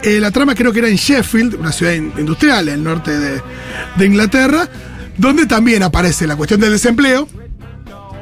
Eh, 0.03 0.19
la 0.19 0.31
trama 0.31 0.53
creo 0.56 0.67
que 0.74 0.80
era 0.80 0.88
en 0.90 0.96
Sheffield, 0.96 1.56
una 1.56 1.72
ciudad 1.72 1.94
in- 1.94 2.14
industrial 2.18 2.68
en 2.69 2.75
el 2.75 2.84
norte 2.84 3.18
de, 3.18 3.42
de 3.98 4.06
Inglaterra, 4.06 4.68
donde 5.18 5.46
también 5.46 5.84
aparece 5.84 6.28
la 6.28 6.36
cuestión 6.36 6.60
del 6.60 6.72
desempleo 6.72 7.28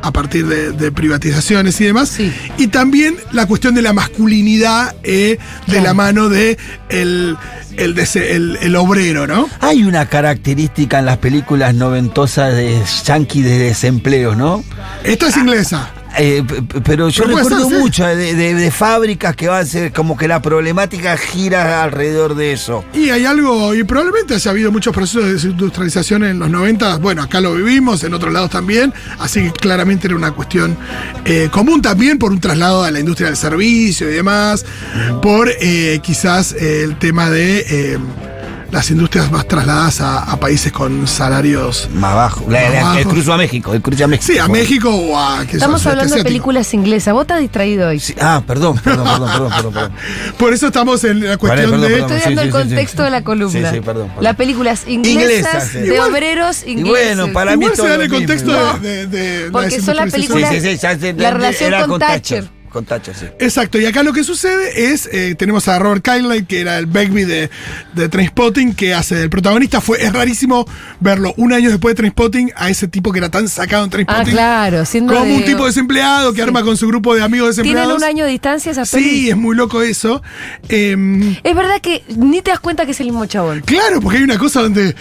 a 0.02 0.12
partir 0.12 0.46
de, 0.46 0.72
de 0.72 0.92
privatizaciones 0.92 1.82
y 1.82 1.86
demás. 1.86 2.10
Sí. 2.10 2.32
Y 2.60 2.68
también 2.68 3.16
la 3.32 3.48
cuestión 3.48 3.74
de 3.74 3.82
la 3.82 3.92
masculinidad 3.92 4.96
eh, 5.04 5.38
de 5.66 5.72
Claro. 5.74 5.84
la 5.84 5.94
mano 5.96 6.30
de 6.30 6.58
el, 6.90 7.36
el, 7.76 7.96
dese- 7.96 8.32
el- 8.32 8.58
el 8.62 8.76
obrero, 8.76 9.26
¿no? 9.26 9.50
Hay 9.62 9.84
una 9.84 10.06
característica 10.08 11.00
en 11.00 11.06
las 11.06 11.18
películas 11.18 11.74
noventosas 11.74 12.54
de 12.54 12.80
yankee 13.04 13.42
de 13.42 13.58
desempleo, 13.58 14.36
¿no? 14.36 14.64
Esta 15.04 15.28
es 15.30 15.38
inglesa. 15.38 15.90
Eh, 16.18 16.44
pero 16.84 17.10
yo 17.10 17.24
Pero 17.26 17.38
recuerdo 17.38 17.70
ser, 17.70 17.80
mucho 17.80 18.06
de, 18.08 18.34
de- 18.36 18.54
de 18.54 18.72
fábricas 18.72 19.36
que 19.36 19.48
van 19.50 19.64
a 19.64 19.66
ser 19.66 19.92
como 19.92 20.16
que 20.18 20.28
la 20.28 20.42
problemática 20.42 21.18
gira 21.18 21.84
alrededor 21.84 22.36
de 22.36 22.54
eso. 22.54 22.86
Y 22.94 23.10
hay 23.10 23.26
algo, 23.26 23.76
y 23.76 23.84
probablemente 23.84 24.34
haya 24.36 24.52
habido 24.52 24.72
muchos 24.72 24.94
procesos 24.94 25.26
de 25.26 25.34
desindustrialización 25.34 26.24
en 26.24 26.40
los 26.40 26.50
90, 26.50 26.98
bueno, 26.98 27.22
acá 27.24 27.42
lo 27.42 27.54
vivimos, 27.56 28.04
en 28.04 28.14
otros 28.14 28.32
lados 28.34 28.50
también, 28.50 28.94
así 29.20 29.44
que 29.44 29.52
claramente 29.52 30.08
era 30.08 30.16
una 30.16 30.32
cuestión 30.32 30.78
eh, 31.26 31.50
común 31.52 31.82
también 31.82 32.18
por 32.18 32.32
un 32.32 32.40
traslado 32.40 32.84
a 32.84 32.92
la 32.92 33.00
industria 33.00 33.28
del 33.28 33.38
servicio 33.38 34.10
y 34.10 34.14
demás, 34.14 34.66
por 35.22 35.50
eh, 35.60 36.00
quizás 36.04 36.54
el 36.54 36.98
tema 36.98 37.30
de 37.30 38.00
las 38.76 38.92
industrias 38.92 39.32
más 39.32 39.48
trasladadas 39.48 40.02
a, 40.02 40.20
a 40.24 40.38
países 40.40 40.72
con 40.72 41.08
salarios... 41.08 41.90
Más 41.94 42.14
bajo. 42.14 42.46
La- 42.50 42.60
Más 42.82 42.96
la- 42.96 43.00
el 43.00 43.08
cruzo 43.08 43.32
a 43.34 43.38
México, 43.38 43.74
el 43.74 43.82
cruce 43.82 44.04
a 44.04 44.08
México. 44.08 44.34
Sí, 44.34 44.38
a 44.38 44.48
México 44.50 44.90
o 44.94 45.18
a... 45.18 45.46
que 45.46 45.54
Estamos 45.54 45.86
hablando 45.86 46.14
de 46.16 46.24
películas 46.24 46.74
inglesas. 46.74 47.14
Vos 47.14 47.22
estás 47.22 47.40
distraído 47.40 47.88
hoy. 47.88 48.00
Sí, 48.02 48.14
ah, 48.20 48.44
perdón, 48.46 48.78
perdón, 48.80 49.06
perdón, 49.08 49.30
perdón, 49.32 49.50
perdón, 49.56 49.74
perdón. 49.74 49.92
Por 50.38 50.54
eso 50.54 50.68
estamos 50.68 51.04
en 51.06 51.26
la 51.26 51.38
cuestión 51.38 51.72
perdón, 51.72 51.82
de... 51.82 51.96
perdón. 51.96 52.12
Estoy 52.18 52.36
dando 52.36 52.42
sí, 52.42 52.48
el 52.48 52.54
sí, 52.54 52.60
contexto 52.60 52.98
sí. 52.98 53.04
de 53.06 53.10
la 53.10 53.24
columna. 53.24 53.70
Sí, 53.70 53.76
sí, 53.78 53.82
perdón, 53.82 54.08
perdón. 54.10 54.24
Las 54.24 54.36
películas 54.36 54.84
inglesas, 54.88 55.22
Inglesas, 55.24 55.70
sí. 55.72 55.78
de 55.80 55.96
Igual- 55.96 56.12
obreros 56.12 56.64
Y 56.66 56.72
ingleses. 56.72 57.16
bueno, 57.18 57.34
para 57.34 57.56
mí 57.56 57.66
Igual 57.66 57.78
se 57.78 57.88
da 57.88 57.94
el 57.96 58.00
mismo. 58.02 58.16
contexto 58.18 58.52
No. 58.52 58.80
de, 58.80 59.08
de- 59.08 59.08
de 59.08 59.46
la 59.46 59.52
Porque 59.52 59.82
son 59.82 59.96
las 59.96 60.12
películas- 60.12 60.50
Sí, 60.52 60.60
sí, 60.62 60.72
sí, 60.74 60.78
ya 60.82 61.00
se- 61.00 61.14
La 61.14 61.32
relación 61.32 61.88
con 61.90 62.00
Thatcher. 62.00 62.50
Con 62.76 62.84
Thatcher, 62.84 63.16
sí. 63.16 63.26
Exacto, 63.40 63.80
y 63.80 63.86
acá 63.86 64.04
lo 64.04 64.12
que 64.12 64.22
sucede 64.26 64.92
es, 64.92 65.08
eh, 65.14 65.34
tenemos 65.36 65.66
a 65.70 65.80
Robert 65.80 66.04
Carlyle, 66.04 66.46
que 66.46 66.60
era 66.60 66.78
el 66.78 66.88
Begbie 66.88 67.26
de, 67.26 67.50
de 67.94 68.10
Trainspotting, 68.10 68.74
que 68.76 68.94
hace 68.94 69.16
del 69.16 69.30
protagonista. 69.30 69.80
Fue, 69.80 70.04
es 70.04 70.12
rarísimo 70.12 70.66
verlo 71.00 71.34
un 71.38 71.54
año 71.54 71.70
después 71.70 71.94
de 71.94 72.00
Trainspotting 72.00 72.52
a 72.54 72.70
ese 72.70 72.90
tipo 72.90 73.14
que 73.14 73.20
era 73.20 73.32
tan 73.32 73.48
sacado 73.48 73.86
en 73.86 73.88
Ah, 73.88 73.92
Trainspotting. 73.92 74.34
claro, 74.34 74.86
siendo 74.86 75.14
Como 75.14 75.26
de- 75.26 75.36
un 75.38 75.46
tipo 75.46 75.66
desempleado 75.66 76.34
que 76.34 76.42
arma 76.42 76.64
con 76.64 76.76
su 76.76 76.86
grupo 76.90 77.16
de 77.16 77.24
amigos 77.24 77.56
¿Tienen 77.56 77.72
desempleados. 77.76 77.98
un 77.98 78.04
año 78.04 78.26
de 78.26 78.32
distancia 78.32 78.74
esas 78.74 78.90
Sí, 78.90 79.30
es 79.30 79.38
muy 79.38 79.56
loco 79.56 79.82
eso. 79.82 80.22
Em, 80.68 81.38
Es 81.46 81.56
verdad 81.56 81.80
que 81.82 82.04
ni 82.18 82.42
te 82.42 82.52
das 82.52 82.60
cuenta 82.60 82.86
que 82.86 82.92
es 82.92 83.00
el 83.00 83.06
mismo 83.06 83.26
chabón. 83.26 83.62
claro, 83.62 84.02
porque 84.02 84.18
hay 84.18 84.24
una 84.26 84.38
cosa 84.38 84.62
donde 84.64 84.96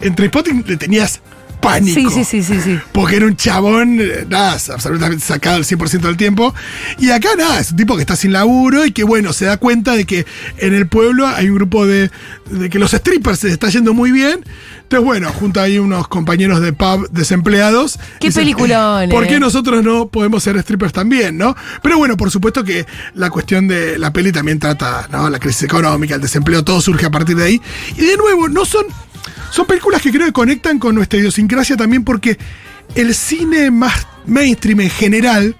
en 0.00 0.14
Trainspotting 0.16 0.64
le 0.66 0.76
tenías 0.76 1.20
pánico. 1.64 2.10
Sí, 2.10 2.24
sí, 2.24 2.24
sí, 2.24 2.42
sí, 2.42 2.60
sí. 2.60 2.78
Porque 2.92 3.16
era 3.16 3.26
un 3.26 3.36
chabón, 3.36 3.98
eh, 4.00 4.26
nada, 4.28 4.52
absolutamente 4.52 5.24
sacado 5.24 5.58
el 5.58 5.64
100% 5.64 6.00
del 6.00 6.16
tiempo. 6.16 6.54
Y 6.98 7.10
acá 7.10 7.30
nada, 7.36 7.60
es 7.60 7.70
un 7.70 7.76
tipo 7.76 7.96
que 7.96 8.02
está 8.02 8.16
sin 8.16 8.32
laburo 8.32 8.84
y 8.84 8.92
que 8.92 9.04
bueno, 9.04 9.32
se 9.32 9.46
da 9.46 9.56
cuenta 9.56 9.92
de 9.92 10.04
que 10.04 10.26
en 10.58 10.74
el 10.74 10.86
pueblo 10.86 11.26
hay 11.26 11.48
un 11.48 11.56
grupo 11.56 11.86
de, 11.86 12.10
de 12.50 12.70
que 12.70 12.78
los 12.78 12.92
strippers 12.92 13.40
se 13.40 13.48
está 13.48 13.68
yendo 13.68 13.94
muy 13.94 14.12
bien. 14.12 14.44
Entonces 14.82 15.04
bueno, 15.04 15.32
junto 15.32 15.60
ahí 15.60 15.78
unos 15.78 16.08
compañeros 16.08 16.60
de 16.60 16.72
pub 16.72 17.08
desempleados. 17.10 17.98
Qué 18.20 18.28
dicen, 18.28 18.42
peliculón, 18.42 19.08
¿Por 19.08 19.24
eh. 19.24 19.28
qué 19.28 19.40
nosotros 19.40 19.82
no 19.82 20.08
podemos 20.08 20.42
ser 20.42 20.60
strippers 20.60 20.92
también, 20.92 21.38
no? 21.38 21.56
Pero 21.82 21.98
bueno, 21.98 22.16
por 22.16 22.30
supuesto 22.30 22.64
que 22.64 22.86
la 23.14 23.30
cuestión 23.30 23.66
de 23.66 23.98
la 23.98 24.12
peli 24.12 24.32
también 24.32 24.58
trata, 24.58 25.08
¿no? 25.10 25.30
La 25.30 25.38
crisis 25.38 25.62
económica, 25.62 26.14
el 26.14 26.20
desempleo, 26.20 26.62
todo 26.64 26.80
surge 26.80 27.06
a 27.06 27.10
partir 27.10 27.36
de 27.36 27.44
ahí. 27.44 27.62
Y 27.96 28.04
de 28.04 28.16
nuevo, 28.16 28.48
no 28.48 28.64
son 28.64 28.86
son 29.50 29.66
películas 29.66 30.02
que 30.02 30.10
creo 30.10 30.26
que 30.26 30.32
conectan 30.32 30.78
con 30.78 30.94
nuestra 30.94 31.18
idiosincrasia 31.18 31.76
también 31.76 32.04
porque 32.04 32.38
el 32.94 33.14
cine 33.14 33.70
más 33.70 34.06
mainstream 34.26 34.80
en 34.80 34.90
general 34.90 35.56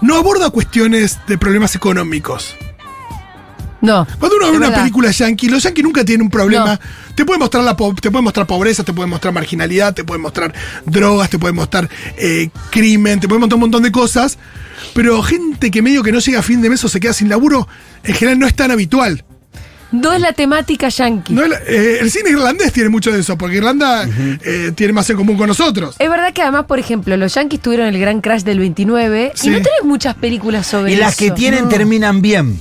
no 0.00 0.16
aborda 0.16 0.50
cuestiones 0.50 1.18
de 1.26 1.38
problemas 1.38 1.74
económicos. 1.74 2.54
No. 3.80 4.06
Cuando 4.18 4.36
uno 4.36 4.50
ve 4.50 4.56
una 4.56 4.66
verdad. 4.68 4.82
película 4.82 5.10
yankee, 5.10 5.48
los 5.48 5.62
yankees 5.62 5.84
nunca 5.84 6.04
tienen 6.04 6.24
un 6.24 6.30
problema. 6.30 6.78
Te 7.14 7.24
puede 7.24 7.38
mostrar 7.38 7.62
la 7.62 7.76
po- 7.76 7.94
te 7.94 8.10
mostrar 8.10 8.46
pobreza, 8.46 8.82
te 8.84 8.92
puede 8.92 9.08
mostrar 9.08 9.32
marginalidad, 9.32 9.94
te 9.94 10.02
puede 10.04 10.20
mostrar 10.20 10.52
drogas, 10.86 11.30
te 11.30 11.38
puede 11.38 11.52
mostrar 11.52 11.88
eh, 12.16 12.50
crimen, 12.70 13.20
te 13.20 13.28
puede 13.28 13.38
mostrar 13.40 13.56
un 13.56 13.60
montón 13.60 13.82
de 13.82 13.92
cosas. 13.92 14.38
Pero 14.94 15.22
gente 15.22 15.70
que 15.70 15.82
medio 15.82 16.02
que 16.02 16.12
no 16.12 16.18
llega 16.18 16.40
a 16.40 16.42
fin 16.42 16.62
de 16.62 16.70
mes 16.70 16.82
o 16.84 16.88
se 16.88 17.00
queda 17.00 17.12
sin 17.12 17.28
laburo, 17.28 17.68
en 18.02 18.14
general 18.14 18.38
no 18.38 18.46
es 18.46 18.54
tan 18.56 18.70
habitual. 18.70 19.24
No 19.92 20.12
es 20.12 20.20
la 20.20 20.32
temática 20.32 20.88
yankee. 20.88 21.32
No, 21.32 21.44
el, 21.44 21.52
eh, 21.52 21.98
el 22.00 22.10
cine 22.10 22.30
irlandés 22.30 22.72
tiene 22.72 22.88
mucho 22.88 23.12
de 23.12 23.20
eso, 23.20 23.38
porque 23.38 23.56
Irlanda 23.56 24.06
eh, 24.44 24.72
tiene 24.74 24.92
más 24.92 25.08
en 25.10 25.16
común 25.16 25.36
con 25.36 25.46
nosotros. 25.48 25.94
Es 25.98 26.10
verdad 26.10 26.32
que 26.32 26.42
además, 26.42 26.64
por 26.66 26.78
ejemplo, 26.78 27.16
los 27.16 27.34
yankees 27.34 27.60
tuvieron 27.60 27.86
el 27.86 27.98
gran 27.98 28.20
crash 28.20 28.42
del 28.42 28.58
29 28.58 29.32
Sí. 29.34 29.46
y 29.46 29.50
no 29.50 29.56
tenés 29.58 29.84
muchas 29.84 30.14
películas 30.16 30.66
sobre 30.66 30.90
Y 30.90 30.94
eso. 30.94 31.02
las 31.04 31.16
que 31.16 31.30
tienen 31.30 31.64
No. 31.64 31.68
terminan 31.70 32.20
bien. 32.20 32.60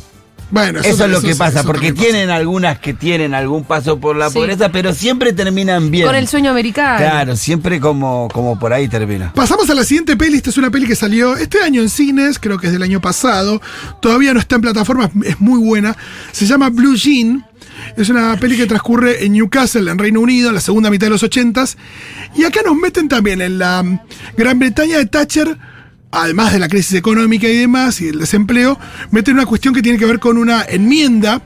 Bueno, 0.55 0.79
Eso, 0.79 1.03
es 1.03 1.11
lo 1.11 1.19
que 1.21 1.35
pasa, 1.35 1.63
porque 1.63 1.91
pasa. 1.91 2.05
tienen 2.05 2.29
algunas 2.29 2.79
que 2.79 2.93
tienen 2.93 3.33
algún 3.33 3.65
paso 3.65 3.99
por 3.99 4.15
la 4.15 4.29
Sí. 4.29 4.35
pobreza, 4.35 4.69
pero 4.69 4.93
siempre 4.93 5.33
terminan 5.33 5.91
bien. 5.91 6.05
Con 6.07 6.15
el 6.15 6.29
sueño 6.29 6.49
americano. 6.49 6.97
Claro, 6.97 7.35
siempre 7.35 7.81
como, 7.81 8.29
como 8.31 8.57
por 8.57 8.71
ahí 8.71 8.87
termina. 8.87 9.33
Pasamos 9.33 9.69
a 9.69 9.75
la 9.75 9.83
siguiente 9.83 10.15
peli. 10.15 10.37
Esta 10.37 10.51
es 10.51 10.57
una 10.57 10.71
peli 10.71 10.87
que 10.87 10.95
salió 10.95 11.35
este 11.35 11.61
año 11.61 11.81
en 11.81 11.89
cines, 11.89 12.39
creo 12.39 12.57
que 12.57 12.67
es 12.67 12.73
del 12.73 12.83
año 12.83 13.01
pasado. 13.01 13.61
Todavía 14.01 14.33
no 14.33 14.39
está 14.39 14.55
en 14.55 14.61
plataformas, 14.61 15.09
es 15.25 15.41
muy 15.41 15.59
buena. 15.59 15.93
Se 16.31 16.45
llama 16.45 16.69
Blue 16.69 16.95
Jean. 16.95 17.45
Es 17.97 18.07
una 18.07 18.37
peli 18.39 18.55
que 18.55 18.65
transcurre 18.65 19.25
en 19.25 19.33
Newcastle, 19.33 19.91
en 19.91 19.97
Reino 19.97 20.21
Unido, 20.21 20.47
en 20.47 20.55
la 20.55 20.61
segunda 20.61 20.89
mitad 20.89 21.07
de 21.07 21.11
los 21.11 21.23
80s. 21.23 21.75
Y 22.37 22.45
acá 22.45 22.61
nos 22.65 22.77
meten 22.77 23.09
también 23.09 23.41
en 23.41 23.57
la 23.59 23.83
mm, 23.83 23.99
Gran 24.37 24.57
Bretaña 24.57 24.99
de 24.99 25.05
Thatcher, 25.05 25.57
además 26.15 26.53
de 26.53 26.59
la 26.59 26.67
crisis 26.67 26.93
económica 26.93 27.47
y 27.47 27.57
demás, 27.57 28.01
y 28.01 28.07
el 28.07 28.19
desempleo, 28.19 28.79
meten 29.11 29.35
una 29.35 29.45
cuestión 29.45 29.73
que 29.73 29.81
tiene 29.81 29.99
que 29.99 30.05
ver 30.05 30.19
con 30.19 30.37
una 30.37 30.63
enmienda 30.63 31.41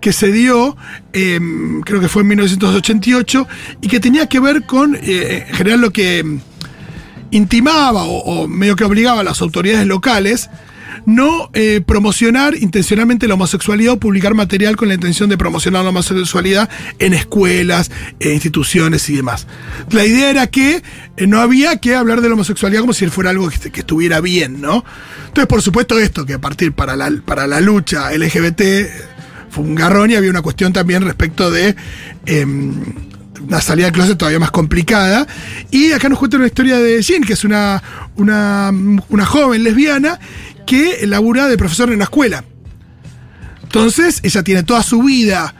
que 0.00 0.12
se 0.12 0.30
dio, 0.30 0.76
eh, 1.12 1.40
creo 1.84 2.00
que 2.00 2.08
fue 2.08 2.22
en 2.22 2.28
1988, 2.28 3.48
y 3.80 3.88
que 3.88 3.98
tenía 3.98 4.26
que 4.26 4.38
ver 4.40 4.64
con, 4.64 4.94
eh, 4.94 5.46
en 5.48 5.54
general, 5.54 5.80
lo 5.80 5.90
que 5.90 6.22
mm, 6.22 6.40
intimaba 7.32 8.04
o, 8.04 8.42
o 8.42 8.48
medio 8.48 8.76
que 8.76 8.84
obligaba 8.84 9.20
a 9.20 9.24
las 9.24 9.40
autoridades 9.42 9.86
locales 9.86 10.48
no 11.06 11.50
eh, 11.52 11.80
promocionar 11.84 12.54
intencionalmente 12.56 13.28
la 13.28 13.34
homosexualidad 13.34 13.94
o 13.94 13.98
publicar 13.98 14.34
material 14.34 14.76
con 14.76 14.88
la 14.88 14.94
intención 14.94 15.28
de 15.28 15.38
promocionar 15.38 15.82
la 15.82 15.90
homosexualidad 15.90 16.68
en 16.98 17.14
escuelas, 17.14 17.90
instituciones 18.20 19.08
y 19.10 19.16
demás. 19.16 19.46
La 19.90 20.04
idea 20.04 20.30
era 20.30 20.46
que 20.46 20.82
eh, 21.16 21.26
no 21.26 21.40
había 21.40 21.76
que 21.78 21.94
hablar 21.94 22.20
de 22.20 22.28
la 22.28 22.34
homosexualidad 22.34 22.80
como 22.80 22.92
si 22.92 23.06
fuera 23.08 23.30
algo 23.30 23.48
que, 23.48 23.80
estuviera 23.80 24.20
bien, 24.20 24.60
¿no? 24.60 24.84
Entonces, 25.26 25.46
por 25.46 25.62
supuesto, 25.62 25.98
esto 25.98 26.26
que 26.26 26.34
a 26.34 26.40
partir 26.40 26.72
para 26.72 26.96
la, 26.96 27.10
para 27.24 27.46
la 27.46 27.60
lucha 27.60 28.10
LGBT 28.12 28.62
fue 29.50 29.64
un 29.64 29.74
garrón 29.74 30.10
y 30.10 30.14
había 30.14 30.30
una 30.30 30.42
cuestión 30.42 30.72
también 30.72 31.02
respecto 31.02 31.50
de 31.50 31.74
em, 32.26 32.74
una 33.46 33.60
salida 33.60 33.86
del 33.86 33.94
closet 33.94 34.18
todavía 34.18 34.38
más 34.38 34.50
complicada. 34.50 35.26
Y 35.70 35.92
acá 35.92 36.08
nos 36.08 36.18
cuenta 36.18 36.36
una 36.36 36.46
historia 36.46 36.78
de 36.78 37.00
Jean, 37.02 37.22
que 37.22 37.32
es 37.32 37.44
una, 37.44 37.82
una, 38.16 38.72
una 39.08 39.24
joven 39.26 39.62
lesbiana 39.64 40.18
que 40.68 41.06
labura 41.06 41.48
de 41.48 41.56
profesor 41.56 41.88
en 41.88 41.94
una 41.96 42.04
escuela. 42.04 42.44
Entonces, 43.62 44.20
ella 44.22 44.42
tiene 44.42 44.62
toda 44.62 44.82
su 44.82 45.02
vida 45.02 45.54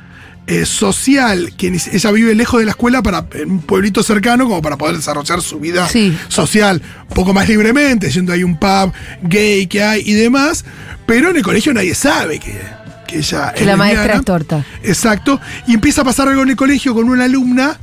eh, 0.47 0.65
social, 0.67 1.53
que 1.57 1.79
ella 1.93 2.11
vive 2.11 2.35
lejos 2.35 2.61
de 2.61 2.67
la 2.67 2.73
escuela 2.73 3.03
para 3.03 3.27
en 3.35 3.51
un 3.51 3.61
pueblito 3.61 4.03
cercano, 4.03 4.45
como 4.47 4.61
para 4.63 4.77
poder 4.77 4.97
desarrollar 4.97 5.41
su 5.43 5.59
vida 5.61 5.89
Sí. 5.89 6.17
social 6.29 6.83
un 7.09 7.15
poco 7.15 7.33
más 7.35 7.49
libremente, 7.49 8.11
yendo 8.11 8.33
ahí 8.33 8.45
un 8.45 8.59
pub 8.59 8.93
gay 9.23 9.67
que 9.67 9.83
hay 9.83 10.03
y 10.05 10.13
demás. 10.13 10.65
Pero 11.07 11.31
en 11.31 11.37
el 11.37 11.43
colegio 11.43 11.73
nadie 11.73 11.95
sabe 11.95 12.39
que, 12.39 12.59
que 13.07 13.19
ella 13.19 13.53
Que 13.55 13.65
la 13.65 13.77
maestra 13.77 14.17
es 14.17 14.25
torta. 14.25 14.65
Exacto. 14.83 15.41
Y 15.67 15.75
empieza 15.75 16.03
a 16.03 16.05
pasar 16.05 16.29
algo 16.29 16.43
en 16.43 16.51
el 16.51 16.57
colegio 16.57 16.95
con 16.95 17.09
una 17.09 17.25
alumna 17.25 17.79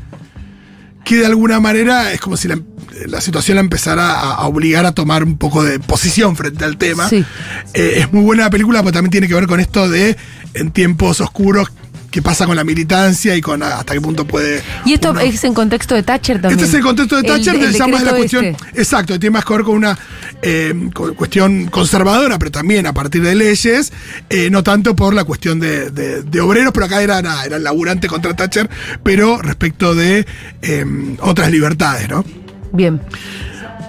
que 1.06 1.18
de 1.18 1.26
alguna 1.28 1.62
manera 1.62 2.12
es 2.12 2.20
como 2.20 2.36
si 2.36 2.50
la, 2.50 2.60
la 3.06 3.22
situación 3.22 3.56
la 3.56 3.62
empezara 3.62 4.12
a, 4.12 4.34
a 4.34 4.48
obligar 4.48 4.86
a 4.86 4.92
tomar 4.92 5.24
un 5.24 5.38
poco 5.38 5.64
de 5.64 5.80
posición 5.80 6.36
frente 6.36 6.66
al 6.66 6.78
tema. 6.78 7.08
Sí. 7.08 7.24
Eh, 7.74 7.94
es 8.00 8.12
muy 8.12 8.24
buena 8.24 8.44
la 8.44 8.50
película, 8.50 8.80
pero 8.82 8.92
también 8.92 9.12
tiene 9.12 9.28
que 9.28 9.36
ver 9.36 9.48
con 9.48 9.60
esto 9.62 9.88
de 9.88 10.18
en 10.56 10.72
tiempos 10.72 11.22
oscuros 11.22 11.72
qué 12.16 12.22
pasa 12.22 12.46
con 12.46 12.56
la 12.56 12.64
militancia 12.64 13.36
y 13.36 13.42
con 13.42 13.62
hasta 13.62 13.94
qué 13.94 14.00
punto 14.00 14.26
puede. 14.26 14.62
Y 14.86 14.94
esto 14.94 15.12
uno- 15.12 15.20
es 15.20 15.44
en 15.44 15.54
contexto 15.54 15.96
de 15.96 16.04
Thatcher 16.04 16.38
también. 16.42 16.54
este 16.60 16.70
es 16.70 16.74
el 16.76 16.82
contexto 16.82 17.18
de 17.18 17.24
Thatcher, 17.24 17.56
El- 17.56 17.64
el 17.66 17.74
llama 17.74 18.00
la 18.02 18.16
cuestión. 18.16 18.46
este. 18.46 18.80
Exacto, 18.80 19.20
tiene 19.20 19.34
más 19.34 19.44
que 19.44 19.54
ver 19.54 19.64
con 19.64 19.76
una 19.76 19.98
eh, 20.42 20.74
cu- 20.94 21.14
cuestión 21.14 21.66
conservadora, 21.68 22.40
pero 22.40 22.52
también 22.52 22.88
a 22.88 22.94
partir 22.94 23.22
de 23.22 23.36
leyes, 23.36 23.92
eh, 24.30 24.50
no 24.50 24.64
tanto 24.64 24.96
por 24.96 25.14
la 25.14 25.26
cuestión 25.26 25.60
de, 25.60 25.90
de- 25.92 26.24
de 26.24 26.40
obreros, 26.40 26.72
pero 26.74 26.86
acá 26.86 27.02
era 27.02 27.22
nada, 27.22 27.44
era 27.44 27.58
el 27.58 27.64
laburante 27.66 28.08
contra 28.08 28.34
Thatcher, 28.34 28.70
pero 29.04 29.42
respecto 29.42 29.94
de 29.94 30.26
eh, 30.62 30.86
otras 31.20 31.52
libertades, 31.52 32.08
¿no? 32.08 32.24
Bien. 32.72 33.02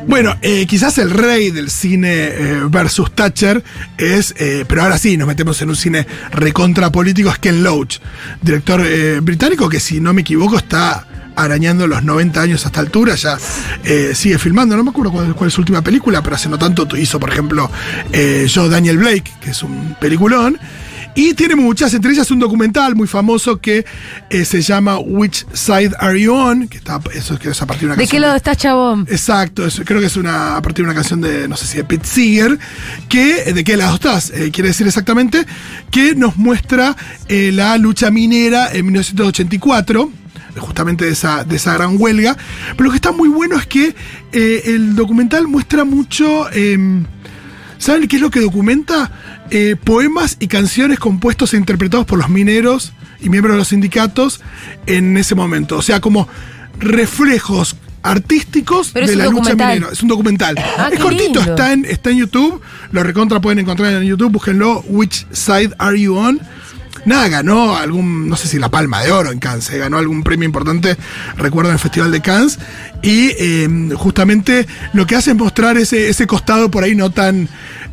Bueno, 0.07 0.37
eh, 0.41 0.67
quizás 0.67 0.99
el 0.99 1.11
rey 1.11 1.51
del 1.51 1.69
cine 1.69 2.13
eh, 2.13 2.61
versus 2.69 3.11
Thatcher 3.13 3.63
es, 3.99 4.35
eh, 4.39 4.65
pero 4.67 4.83
ahora 4.83 4.99
sí, 4.99 5.17
nos 5.17 5.27
metemos 5.27 5.61
en 5.63 5.71
un 5.71 5.77
cine 5.77 6.07
recontra 6.31 6.93
político, 6.93 7.29
es 7.29 7.39
Ken 7.39 7.65
Loach, 7.65 7.99
director 8.41 8.83
eh, 8.87 9.19
británico 9.21 9.69
que 9.69 9.81
si 9.81 10.01
no 10.01 10.15
me 10.15 10.21
equivoco 10.21 10.59
está 10.59 11.07
arañando 11.35 11.89
los 11.89 12.05
90 12.05 12.41
años 12.41 12.65
a 12.65 12.69
esta 12.69 12.81
altura, 12.81 13.15
ya 13.15 13.37
sigue 14.15 14.39
filmando, 14.39 14.75
no 14.75 14.85
me 14.85 14.91
acuerdo 14.91 15.13
cuál, 15.13 15.35
cuál 15.35 15.49
es 15.49 15.55
su 15.55 15.61
última 15.61 15.83
película, 15.83 16.23
pero 16.23 16.37
hace 16.37 16.49
no 16.49 16.59
tanto 16.59 16.97
hizo, 16.97 17.21
por 17.21 17.29
ejemplo, 17.29 17.71
Yo 18.47 18.71
Daniel 18.71 18.97
Blake, 18.97 19.31
que 19.43 19.51
es 19.51 19.63
un 19.63 19.97
peliculón. 20.01 20.59
Y 21.17 21.33
tiene 21.35 21.57
muchas, 21.57 21.93
entre 21.95 22.13
ellas 22.13 22.31
un 22.31 22.39
documental 22.39 22.95
muy 22.95 23.09
famoso 23.09 23.59
que 23.59 23.85
eh, 24.31 24.45
se 24.45 24.61
llama 24.61 24.99
Which 24.99 25.47
Side 25.53 25.93
Are 25.99 26.21
You 26.21 26.33
On? 26.35 26.69
Que 26.69 26.77
está, 26.77 27.01
eso 27.15 27.39
que 27.39 27.49
es 27.49 27.63
a 27.63 27.67
partir 27.67 27.81
de 27.83 27.87
una 27.87 27.95
¿De 27.97 28.03
canción 28.03 28.17
qué 28.17 28.21
lado 28.21 28.37
estás, 28.37 28.59
chabón? 28.59 29.07
Exacto, 29.11 29.67
es- 29.67 29.81
creo 29.85 29.99
que 30.01 30.07
es 30.07 30.17
una 30.17 30.57
a 30.59 30.63
partir 30.63 30.85
de 30.85 30.91
una 30.91 30.95
canción 30.95 31.23
de, 31.23 31.49
no 31.49 31.57
sé 31.57 31.67
si 31.67 31.79
de 31.79 31.85
Pete 31.85 32.07
Seeger, 32.07 32.59
que, 33.09 33.53
¿de 33.55 33.65
qué 33.65 33.77
lado 33.79 33.95
estás? 33.95 34.31
Eh, 34.31 34.51
quiere 34.53 34.69
decir 34.69 34.87
exactamente, 34.87 35.47
que 35.91 36.15
nos 36.15 36.37
muestra 36.37 36.95
eh, 37.29 37.51
la 37.53 37.79
lucha 37.79 38.11
minera 38.11 38.71
en 38.73 38.85
1984 38.85 40.13
justamente 40.59 41.05
de 41.05 41.13
esa, 41.13 41.45
de 41.45 41.57
esa 41.57 41.75
gran 41.75 41.97
huelga. 41.99 42.35
Pero 42.77 42.85
lo 42.85 42.91
que 42.91 42.97
está 42.97 43.13
muy 43.13 43.29
bueno 43.29 43.59
es 43.59 43.67
que 43.67 43.95
eh, 44.33 44.63
el 44.67 44.95
documental 44.97 45.47
muestra 45.49 45.85
mucho... 45.85 46.51
em, 46.53 47.05
¿Saben 47.79 48.09
qué 48.09 48.17
es 48.17 48.23
lo 48.23 48.31
que 48.31 48.41
documenta? 48.41 49.11
Eh, 49.51 49.77
poemas 49.83 50.37
y 50.41 50.49
canciones 50.49 50.99
compuestos 50.99 51.55
e 51.55 51.57
interpretados 51.57 52.07
por 52.07 52.19
los 52.19 52.29
mineros 52.29 52.93
y 53.21 53.29
miembros 53.29 53.55
de 53.55 53.59
los 53.59 53.69
sindicatos 53.69 54.41
en 54.87 55.17
ese 55.17 55.35
momento. 55.35 55.77
O 55.77 55.83
sea, 55.83 56.01
como 56.01 56.29
reflejos 56.79 57.77
artísticos 58.03 58.91
Pero 58.93 59.07
de 59.07 59.17
la 59.17 59.27
lucha 59.27 59.55
minera. 59.55 59.89
Es 59.93 60.03
un 60.03 60.09
documental. 60.09 60.57
Ah, 60.59 60.91
es 60.93 61.01
cortito, 61.01 61.25
lindo. 61.25 61.41
está 61.41 61.73
en, 61.73 61.85
está 61.85 62.11
en 62.11 62.19
YouTube. 62.19 62.61
Lo 62.93 63.03
recontra 63.03 63.41
pueden 63.41 63.59
encontrar 63.59 63.93
en 63.95 64.05
YouTube. 64.05 64.33
Búsquenlo. 64.33 64.85
Which 64.89 65.27
Side 65.33 65.75
Are 65.79 66.01
You 66.01 66.17
On? 66.17 66.41
Nada, 67.07 67.29
ganó 67.29 67.77
algún, 67.77 68.29
no 68.29 68.37
sé 68.37 68.49
si 68.49 68.59
la 68.59 68.69
Palma 68.69 69.03
de 69.03 69.13
Oro 69.13 69.33
en 69.33 69.39
Cannes, 69.39 69.71
eh, 69.71 69.79
ganó 69.79 69.97
algún 69.97 70.23
premio 70.23 70.45
importante, 70.45 70.97
recuerdo, 71.39 71.71
en 71.71 71.75
el 71.75 71.81
Festival 71.81 72.13
de 72.13 72.21
Cannes. 72.21 72.59
Y 73.03 73.31
eh, 73.39 73.69
justamente 73.95 74.67
lo 74.93 75.07
que 75.07 75.17
hace 75.17 75.31
es 75.31 75.37
mostrar 75.37 75.79
ese, 75.79 76.09
ese 76.09 76.27
costado 76.27 76.71
por 76.71 76.85
ahí 76.85 76.95
no 76.95 77.11
tan 77.11 77.49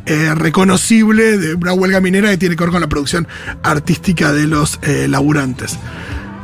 eh, 0.06 0.34
reconocible 0.34 1.38
de 1.38 1.54
una 1.54 1.72
huelga 1.72 1.98
minera 2.00 2.28
que 2.28 2.36
tiene 2.36 2.56
que 2.56 2.64
ver 2.64 2.70
con 2.70 2.82
la 2.82 2.88
producción 2.88 3.26
artística 3.62 4.32
de 4.32 4.46
los 4.46 4.78
eh, 4.82 5.06
laburantes. 5.08 5.78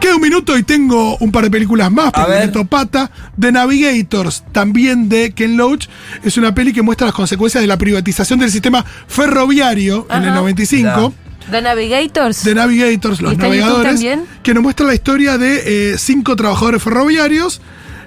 Queda 0.01 0.15
un 0.15 0.23
minuto 0.23 0.57
y 0.57 0.63
tengo 0.63 1.19
un 1.19 1.31
par 1.31 1.45
de 1.45 1.51
películas 1.51 1.93
más. 1.93 2.11
Meto 2.27 2.65
pata. 2.65 3.11
The 3.39 3.53
Navigators, 3.53 4.45
también 4.51 5.11
de 5.11 5.33
Ken 5.33 5.59
Loach. 5.59 5.89
Es 6.25 6.39
una 6.39 6.55
peli 6.55 6.73
que 6.73 6.81
muestra 6.81 7.07
las 7.07 7.15
consecuencias 7.15 7.61
de 7.61 7.67
la 7.67 7.77
privatización 7.77 8.39
del 8.39 8.51
sistema 8.51 8.83
ferroviario 9.09 10.07
en 10.09 10.23
el 10.23 10.31
Ajá. 10.31 10.39
95. 10.39 11.15
The 11.51 11.63
Navigators. 11.63 12.43
The 12.43 12.55
Navigators, 12.55 13.21
los 13.21 13.37
navegadores, 13.37 13.93
también? 13.95 14.25
que 14.43 14.55
nos 14.55 14.63
muestra 14.63 14.87
la 14.87 14.95
historia 14.95 15.39
de 15.39 15.93
eh, 15.93 15.99
cinco 15.99 16.37
trabajadores 16.37 16.83
ferroviarios 16.83 17.61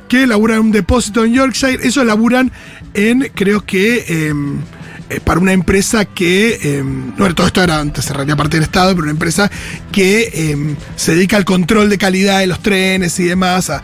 que 0.08 0.28
laburan 0.28 0.60
en 0.60 0.66
un 0.66 0.72
depósito 0.72 1.26
en 1.26 1.34
Yorkshire. 1.34 1.80
Ellos 1.86 2.06
laburan 2.06 2.52
en, 2.94 3.32
creo 3.34 3.66
que, 3.66 4.28
em, 4.28 4.60
eh, 5.16 5.20
para 5.24 5.40
una 5.40 5.54
empresa 5.54 6.06
que, 6.06 6.60
em, 6.78 7.16
bueno, 7.18 7.34
todo 7.36 7.48
esto 7.48 7.62
era 7.64 7.80
antes, 7.80 8.06
se 8.06 8.14
realidad 8.14 8.38
parte 8.38 8.58
del 8.58 8.64
Estado, 8.64 8.92
pero 8.92 9.04
una 9.04 9.12
empresa 9.12 9.50
que 9.92 10.52
em, 10.52 10.76
se 10.96 11.16
dedica 11.16 11.38
al 11.38 11.46
control 11.46 11.90
de 11.90 11.98
calidad 11.98 12.40
de 12.40 12.48
los 12.48 12.62
trenes 12.62 13.20
y 13.20 13.24
demás. 13.26 13.70
a- 13.70 13.82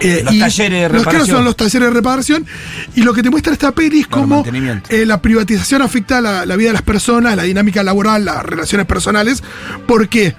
eh, 0.00 0.22
Los 0.24 0.34
y 0.34 0.38
talleres 0.40 0.70
de 0.70 0.88
los 0.88 0.90
que 0.90 0.96
no 0.96 1.04
reparación. 1.04 1.36
son 1.36 1.44
los 1.44 1.56
talleres 1.56 1.88
de 1.88 1.94
reparación. 1.94 2.46
Y 2.94 3.02
lo 3.02 3.14
que 3.14 3.22
te 3.22 3.30
muestra 3.30 3.52
esta 3.52 3.72
peli 3.72 4.00
es 4.00 4.06
cómo 4.06 4.42
eh, 4.90 5.06
la 5.06 5.20
privatización 5.22 5.82
afecta 5.82 6.20
la, 6.20 6.44
la 6.46 6.56
vida 6.56 6.68
de 6.68 6.74
las 6.74 6.82
personas, 6.82 7.36
la 7.36 7.42
dinámica 7.44 7.82
laboral, 7.82 8.24
las 8.24 8.42
relaciones 8.44 8.86
personales. 8.86 9.42
¿Por 9.86 10.08
qué? 10.08 10.34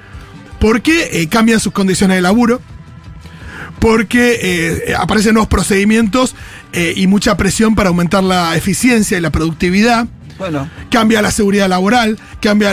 Porque 0.59 1.09
eh, 1.21 1.27
cambian 1.27 1.59
sus 1.59 1.73
condiciones 1.73 2.15
de 2.17 2.21
laburo, 2.21 2.61
porque 3.79 4.39
eh, 4.41 4.93
aparecen 4.97 5.33
nuevos 5.33 5.49
procedimientos 5.49 6.35
eh, 6.71 6.93
y 6.95 7.07
mucha 7.07 7.35
presión 7.35 7.75
para 7.75 7.89
aumentar 7.89 8.23
la 8.23 8.55
eficiencia 8.55 9.17
y 9.17 9.21
la 9.21 9.29
productividad. 9.29 10.07
Cambia 10.89 11.21
la 11.21 11.31
seguridad 11.31 11.67
laboral, 11.69 12.17
cambia 12.41 12.71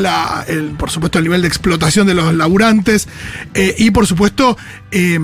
el- 0.49 0.71
por 0.79 0.91
supuesto 0.91 1.19
el 1.19 1.25
nivel 1.25 1.43
de 1.43 1.49
explotación 1.49 2.07
de 2.07 2.15
los 2.15 2.35
laburantes 2.35 3.09
eh, 3.55 3.75
y 3.79 3.91
por 3.91 4.07
supuesto 4.07 4.57
eh, 4.91 5.19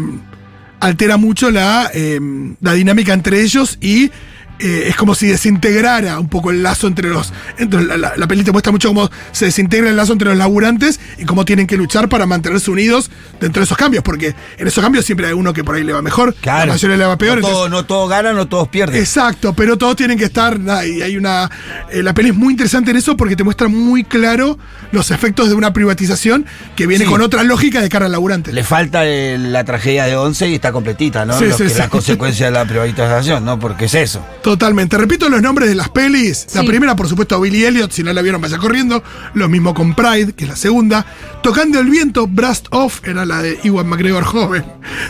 altera 0.81 1.16
mucho 1.16 1.50
la, 1.50 1.90
eh, 1.95 2.21
la 2.61 2.73
dinámica 2.75 3.12
entre 3.12 3.40
ellos 3.43 3.78
y 3.81 4.11
eh, 4.58 4.84
es 4.88 4.96
como 4.96 5.14
si 5.14 5.26
desintegrara 5.26 6.18
un 6.18 6.28
poco 6.28 6.50
el 6.50 6.62
lazo 6.62 6.86
entre 6.86 7.08
los... 7.08 7.32
Entre 7.58 7.82
la, 7.84 7.96
la, 7.96 8.12
la 8.16 8.26
peli 8.26 8.42
te 8.44 8.52
muestra 8.52 8.72
mucho 8.72 8.88
cómo 8.88 9.10
se 9.32 9.46
desintegra 9.46 9.90
el 9.90 9.96
lazo 9.96 10.12
entre 10.12 10.28
los 10.28 10.36
laburantes 10.38 11.00
y 11.18 11.25
cómo 11.25 11.44
tienen 11.44 11.66
que 11.66 11.76
luchar 11.76 12.08
para 12.08 12.26
mantenerse 12.26 12.70
unidos 12.70 13.10
dentro 13.40 13.60
de 13.60 13.64
esos 13.64 13.76
cambios, 13.76 14.02
porque 14.02 14.34
en 14.58 14.66
esos 14.66 14.82
cambios 14.82 15.04
siempre 15.04 15.26
hay 15.26 15.32
uno 15.32 15.52
que 15.52 15.62
por 15.64 15.75
ahí 15.76 15.84
le 15.84 15.92
va 15.92 16.02
mejor, 16.02 16.34
claro. 16.34 16.66
la 16.66 16.72
mayoría 16.75 16.96
le 16.96 17.04
va 17.04 17.16
peor. 17.18 17.32
No, 17.40 17.48
entonces- 17.48 17.56
todo- 17.58 17.68
no 17.68 17.84
todos 17.86 18.10
ganan, 18.10 18.36
no 18.36 18.46
todos 18.48 18.68
pierden. 18.68 19.00
Exacto, 19.00 19.52
pero 19.54 19.76
todos 19.76 19.96
tienen 19.96 20.18
que 20.18 20.25
estar. 20.25 20.58
Y 20.86 21.02
hay 21.02 21.16
una. 21.16 21.50
eh, 21.90 22.02
la 22.02 22.14
peli 22.14 22.30
es 22.30 22.34
muy 22.34 22.52
interesante 22.52 22.90
en 22.90 22.96
eso 22.96 23.16
porque 23.16 23.36
te 23.36 23.44
muestra 23.44 23.68
muy 23.68 24.04
claro 24.04 24.58
los 24.92 25.10
efectos 25.10 25.48
de 25.48 25.54
una 25.54 25.72
privatización 25.72 26.46
que 26.75 26.86
viene 26.86 27.04
Sí. 27.04 27.10
con 27.10 27.20
otra 27.20 27.42
lógica 27.44 27.80
de 27.80 27.88
cara 27.88 28.06
al 28.06 28.12
laburante. 28.12 28.52
Le 28.52 28.64
falta 28.64 29.04
el- 29.04 29.52
la 29.52 29.64
tragedia 29.64 30.04
de 30.06 30.16
Once 30.16 30.48
y 30.48 30.54
está 30.54 30.72
completita, 30.72 31.25
¿no? 31.25 31.38
Sí, 31.38 31.46
Lo 31.46 31.56
sí, 31.56 31.64
que 31.64 31.68
sí. 31.68 31.72
es 31.75 31.78
la 31.78 31.88
consecuencia 31.88 32.46
de 32.46 32.52
la 32.52 32.64
privatización, 32.64 33.44
¿no? 33.44 33.58
Porque 33.58 33.86
es 33.86 33.94
eso. 33.94 34.25
Totalmente. 34.46 34.96
Repito 34.96 35.28
los 35.28 35.42
nombres 35.42 35.68
de 35.68 35.74
las 35.74 35.88
pelis. 35.88 36.46
La 36.54 36.62
primera, 36.62 36.94
por 36.94 37.08
supuesto, 37.08 37.40
Billy 37.40 37.64
Elliot. 37.64 37.90
Si 37.90 38.04
no 38.04 38.12
la 38.12 38.22
vieron, 38.22 38.40
vaya 38.40 38.58
corriendo. 38.58 39.02
Lo 39.34 39.48
mismo 39.48 39.74
con 39.74 39.96
Pride, 39.96 40.34
que 40.34 40.44
es 40.44 40.48
la 40.48 40.54
segunda. 40.54 41.04
Tocando 41.42 41.80
el 41.80 41.90
viento, 41.90 42.28
Blast 42.28 42.68
Off, 42.70 43.00
era 43.02 43.26
la 43.26 43.42
de 43.42 43.58
Iwan 43.64 43.88
McGregor 43.88 44.22
joven, 44.24 44.64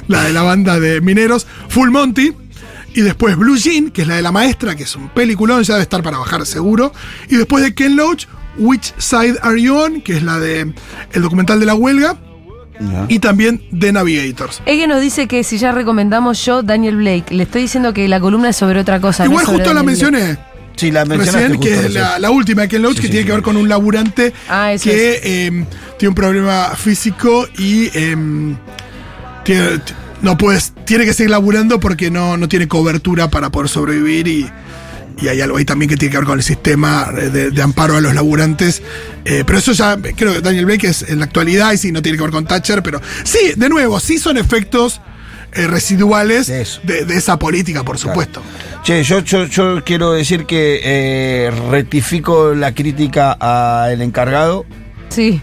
la 0.08 0.24
de 0.24 0.32
la 0.32 0.42
banda 0.42 0.80
de 0.80 1.02
mineros. 1.02 1.46
Full 1.68 1.90
Monty. 1.90 2.32
Y 2.94 3.02
después 3.02 3.36
Blue 3.36 3.58
Jean, 3.58 3.90
que 3.90 4.00
es 4.00 4.08
la 4.08 4.16
de 4.16 4.22
la 4.22 4.32
maestra, 4.32 4.74
que 4.74 4.84
es 4.84 4.96
un 4.96 5.10
peliculón, 5.10 5.62
ya 5.64 5.74
debe 5.74 5.82
estar 5.82 6.02
para 6.02 6.16
bajar 6.16 6.46
seguro. 6.46 6.94
Y 7.28 7.36
después 7.36 7.62
de 7.62 7.74
Ken 7.74 7.94
Loach, 7.94 8.28
Which 8.56 8.94
Side 8.96 9.36
Are 9.42 9.60
You 9.60 9.76
On, 9.76 10.00
que 10.00 10.16
es 10.16 10.22
la 10.22 10.40
de 10.40 10.72
el 11.12 11.22
documental 11.22 11.60
de 11.60 11.66
la 11.66 11.74
huelga. 11.74 12.16
Y 13.08 13.18
también 13.18 13.62
The 13.78 13.92
Navigators. 13.92 14.62
Ella 14.66 14.86
nos 14.86 15.00
dice 15.00 15.26
que 15.28 15.44
si 15.44 15.58
ya 15.58 15.72
recomendamos 15.72 16.44
yo, 16.44 16.62
Daniel 16.62 16.96
Blake. 16.96 17.34
Le 17.34 17.44
estoy 17.44 17.62
diciendo 17.62 17.92
que 17.94 18.06
la 18.08 18.20
columna 18.20 18.50
es 18.50 18.56
sobre 18.56 18.80
otra 18.80 19.00
cosa. 19.00 19.24
Igual 19.24 19.42
es 19.44 19.48
justo 19.48 19.64
la 19.64 19.82
Blake. 19.82 19.86
mencioné. 19.86 20.38
Sí, 20.76 20.90
la 20.90 21.06
mencionaste 21.06 21.48
recién, 21.48 21.60
que 21.60 21.86
es 21.86 21.94
la, 21.94 22.18
la 22.18 22.30
última 22.30 22.62
de 22.62 22.68
Ken 22.68 22.82
Loach, 22.82 22.96
Sí, 22.96 23.00
que 23.00 23.06
sí, 23.06 23.10
tiene 23.12 23.22
sí. 23.22 23.26
que 23.28 23.32
ver 23.32 23.42
con 23.42 23.56
un 23.56 23.66
laburante 23.66 24.34
Ah, 24.46 24.74
eso 24.74 24.84
que 24.84 25.20
eh, 25.24 25.64
tiene 25.98 26.08
un 26.10 26.14
problema 26.14 26.72
físico 26.76 27.48
y 27.56 27.88
eh, 27.94 28.14
tiene, 29.42 29.80
no 30.20 30.36
puedes, 30.36 30.72
tiene 30.84 31.06
que 31.06 31.14
seguir 31.14 31.30
laburando 31.30 31.80
porque 31.80 32.10
no, 32.10 32.36
no 32.36 32.46
tiene 32.48 32.68
cobertura 32.68 33.30
para 33.30 33.50
poder 33.50 33.70
sobrevivir 33.70 34.28
y, 34.28 34.50
y 35.18 35.28
hay 35.28 35.40
algo 35.40 35.56
ahí 35.56 35.64
también 35.64 35.88
que 35.88 35.96
tiene 35.96 36.12
que 36.12 36.18
ver 36.18 36.26
con 36.26 36.38
el 36.38 36.44
sistema 36.44 37.10
de, 37.12 37.50
de 37.50 37.62
amparo 37.62 37.96
a 37.96 38.00
los 38.00 38.14
laburantes. 38.14 38.82
Eh, 39.24 39.44
pero 39.46 39.58
eso 39.58 39.72
ya, 39.72 39.96
creo 40.16 40.34
que 40.34 40.40
Daniel 40.40 40.66
Blake 40.66 40.86
es 40.86 41.02
en 41.08 41.18
la 41.18 41.24
actualidad 41.24 41.72
y 41.72 41.78
sí, 41.78 41.92
no 41.92 42.02
tiene 42.02 42.18
que 42.18 42.22
ver 42.24 42.32
con 42.32 42.44
Thatcher, 42.46 42.82
pero 42.82 43.00
sí, 43.24 43.52
de 43.56 43.68
nuevo, 43.68 43.98
sí 43.98 44.18
son 44.18 44.36
efectos 44.36 45.00
eh, 45.52 45.66
residuales 45.66 46.48
De 46.48 46.60
eso. 46.62 46.80
de, 46.82 47.04
de 47.04 47.16
esa 47.16 47.38
política, 47.38 47.82
por 47.82 47.98
supuesto. 47.98 48.42
Che, 48.84 49.02
yo, 49.02 49.20
yo, 49.20 49.46
yo 49.46 49.82
quiero 49.84 50.12
decir 50.12 50.44
que 50.46 50.80
eh, 50.84 51.50
rectifico 51.70 52.54
la 52.54 52.72
crítica 52.74 53.32
al 53.32 54.00
encargado. 54.02 54.66
Sí. 55.08 55.40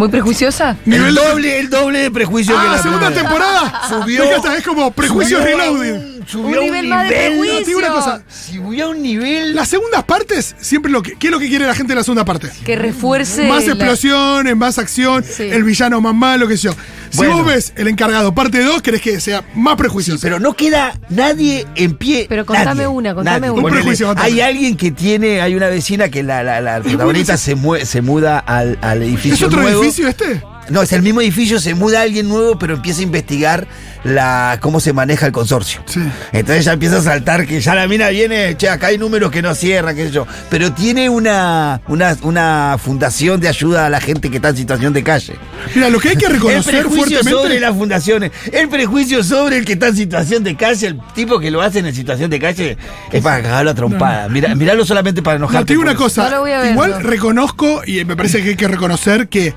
Muy 0.00 0.08
prejuiciosa. 0.08 0.76
Nivel 0.84 1.08
el 1.08 1.14
doble, 1.14 1.60
el 1.60 1.70
doble 1.70 1.98
de 2.00 2.10
prejuicio 2.10 2.54
que 2.54 2.60
Ah, 2.66 2.72
la 2.72 2.82
segunda 2.82 3.06
primera. 3.06 3.28
temporada. 3.28 3.82
Subió. 3.88 4.24
Es 4.56 4.64
como 4.64 4.90
prejuicio 4.90 5.38
subió 5.38 5.54
a 5.56 5.60
reloaded. 5.64 5.94
un- 5.94 6.10
Subió 6.26 6.48
Un 6.48 6.54
a 6.54 6.58
un 6.60 6.64
nivel 6.66 6.86
más 6.88 7.08
de 7.08 7.30
nivel. 7.30 7.38
prejuicio. 7.48 7.72
No, 7.72 7.78
una 7.86 7.88
cosa. 7.94 8.22
Subió 8.28 8.90
un 8.90 9.02
nivel. 9.02 9.54
Las 9.54 9.68
segundas 9.68 10.04
partes, 10.04 10.54
siempre 10.60 10.92
lo 10.92 11.02
que. 11.02 11.16
¿Qué 11.16 11.26
es 11.26 11.30
lo 11.32 11.38
que 11.40 11.48
quiere 11.48 11.66
la 11.66 11.74
gente 11.74 11.92
de 11.92 11.96
la 11.96 12.04
segunda 12.04 12.24
parte? 12.24 12.50
Que 12.64 12.76
refuerce. 12.76 13.48
Más 13.48 13.66
la- 13.66 13.72
explosiones, 13.72 14.56
más 14.56 14.78
acción, 14.78 15.24
Sí. 15.24 15.44
el 15.44 15.64
villano 15.64 16.00
más 16.00 16.14
malo, 16.14 16.46
qué 16.46 16.56
sé 16.56 16.64
yo. 16.64 16.72
Si 17.10 17.16
Bueno. 17.16 17.38
vos 17.38 17.46
ves 17.46 17.72
el 17.74 17.88
encargado 17.88 18.32
parte 18.32 18.62
2, 18.62 18.80
querés 18.82 19.00
que 19.02 19.18
sea 19.18 19.42
más 19.56 19.74
prejuicioso. 19.76 20.20
Pero 20.22 20.38
no 20.38 20.54
queda 20.54 20.92
nadie 21.08 21.66
en 21.74 21.96
pie. 21.96 22.26
Pero 22.28 22.46
contame 22.46 22.66
nadie, 22.66 22.86
una, 22.86 23.14
contame 23.14 23.40
nadie. 23.40 23.50
una. 23.50 23.64
Un 23.64 23.72
prejuicio. 23.72 24.14
Hay 24.16 24.40
alguien 24.40 24.76
que 24.76 24.92
tiene, 24.92 25.40
hay 25.40 25.56
una 25.56 25.66
vecina 25.68 26.08
que 26.10 26.22
la, 26.22 26.44
la, 26.44 26.60
la 26.60 26.80
protagonista 26.80 27.36
se, 27.36 27.56
mue- 27.56 27.84
se 27.84 28.00
muda 28.02 28.38
al, 28.38 28.78
al 28.82 29.02
edificio 29.02 29.34
¿Es 29.34 29.42
otro 29.42 29.62
nuevo. 29.62 29.80
edificio 29.82 29.89
este? 29.98 30.42
No, 30.68 30.82
es 30.82 30.92
el 30.92 31.02
mismo 31.02 31.20
edificio, 31.20 31.58
se 31.58 31.74
muda 31.74 32.02
alguien 32.02 32.28
nuevo, 32.28 32.56
pero 32.58 32.74
empieza 32.74 33.00
a 33.00 33.02
investigar 33.02 33.66
la 34.04 34.58
cómo 34.60 34.78
se 34.78 34.92
maneja 34.92 35.26
el 35.26 35.32
consorcio. 35.32 35.80
Sí. 35.86 36.00
Entonces 36.32 36.64
ya 36.64 36.74
empieza 36.74 36.98
a 36.98 37.02
saltar 37.02 37.44
que 37.46 37.60
ya 37.60 37.74
la 37.74 37.88
mina 37.88 38.08
viene, 38.10 38.56
che, 38.56 38.68
acá 38.68 38.86
hay 38.88 38.96
números 38.98 39.32
que 39.32 39.42
no 39.42 39.52
cierran, 39.54 39.96
qué 39.96 40.06
sé 40.06 40.10
yo. 40.12 40.26
Pero 40.48 40.72
tiene 40.72 41.10
una, 41.10 41.80
una, 41.88 42.16
una 42.22 42.76
fundación 42.82 43.40
de 43.40 43.48
ayuda 43.48 43.86
a 43.86 43.90
la 43.90 44.00
gente 44.00 44.30
que 44.30 44.36
está 44.36 44.50
en 44.50 44.56
situación 44.58 44.92
de 44.92 45.02
calle. 45.02 45.34
Mira, 45.74 45.90
lo 45.90 45.98
que 45.98 46.10
hay 46.10 46.16
que 46.16 46.26
El 46.26 46.32
reconocer 46.34 46.80
prejuicio 46.82 47.18
sobre 47.18 47.30
fuertemente. 47.30 47.60
las 47.60 47.76
fundaciones, 47.76 48.30
el 48.52 48.68
prejuicio 48.68 49.24
sobre 49.24 49.56
el 49.58 49.64
que 49.64 49.72
está 49.72 49.88
en 49.88 49.96
situación 49.96 50.44
de 50.44 50.54
calle, 50.56 50.86
el 50.86 51.00
tipo 51.14 51.40
que 51.40 51.50
lo 51.50 51.60
hace 51.62 51.80
en 51.80 51.92
situación 51.92 52.30
de 52.30 52.38
calle, 52.38 52.76
es 53.10 53.22
para 53.22 53.42
cagarlo 53.42 53.72
a 53.72 53.74
trompada. 53.74 54.28
Mira, 54.28 54.54
miralo 54.54 54.84
solamente 54.86 55.20
para 55.20 55.36
enojarte. 55.36 55.60
No, 55.62 55.66
te 55.66 55.72
digo 55.72 55.82
una 55.82 55.96
cosa. 55.96 56.24
No 56.24 56.30
lo 56.30 56.40
voy 56.42 56.52
a 56.52 56.60
ver, 56.60 56.72
Igual 56.72 56.90
no. 56.92 56.98
reconozco, 57.00 57.82
y 57.84 58.04
me 58.04 58.14
parece 58.14 58.40
que 58.42 58.50
hay 58.50 58.56
que 58.56 58.68
reconocer 58.68 59.28
que 59.28 59.52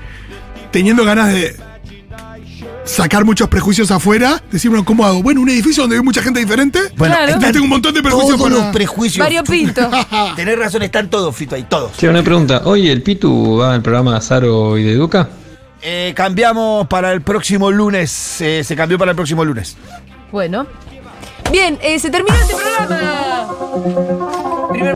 teniendo 0.74 1.04
ganas 1.04 1.32
de 1.32 1.54
sacar 2.84 3.24
muchos 3.24 3.48
prejuicios 3.48 3.92
afuera, 3.92 4.42
decir, 4.50 4.70
bueno, 4.70 4.84
¿cómo 4.84 5.06
hago? 5.06 5.22
Bueno, 5.22 5.40
un 5.40 5.48
edificio 5.48 5.84
donde 5.84 5.96
hay 5.96 6.02
mucha 6.02 6.20
gente 6.20 6.40
diferente. 6.40 6.80
Bueno, 6.96 7.14
Claro. 7.14 7.38
Tengo 7.52 7.62
un 7.64 7.70
montón 7.70 7.94
de 7.94 8.02
prejuicios 8.02 8.36
Todos 8.36 8.50
para- 8.50 8.64
los 8.64 8.72
prejuicios. 8.74 9.24
Mario 9.24 9.44
Pinto. 9.44 9.88
Tenés 10.36 10.58
razón, 10.58 10.82
están 10.82 11.08
todos, 11.08 11.34
Fito, 11.36 11.54
ahí, 11.54 11.62
todos. 11.68 11.96
Che, 11.96 12.08
una 12.08 12.24
pregunta. 12.24 12.62
Oye, 12.64 12.90
¿el 12.90 13.02
Pitu 13.02 13.56
va 13.58 13.72
al 13.74 13.82
programa 13.82 14.20
Zaro 14.20 14.76
y 14.76 14.82
de 14.82 14.96
Duca? 14.96 15.28
Eh, 15.80 16.12
cambiamos 16.16 16.88
para 16.88 17.12
el 17.12 17.22
próximo 17.22 17.70
lunes. 17.70 18.40
eh, 18.40 18.64
se 18.64 18.74
cambió 18.74 18.98
para 18.98 19.12
el 19.12 19.16
próximo 19.16 19.44
lunes. 19.44 19.76
Bueno. 20.32 20.66
Bien, 21.52 21.78
eh, 21.82 22.00
se 22.00 22.10
terminó 22.10 22.34
este 22.36 22.54
programa. 22.56 24.33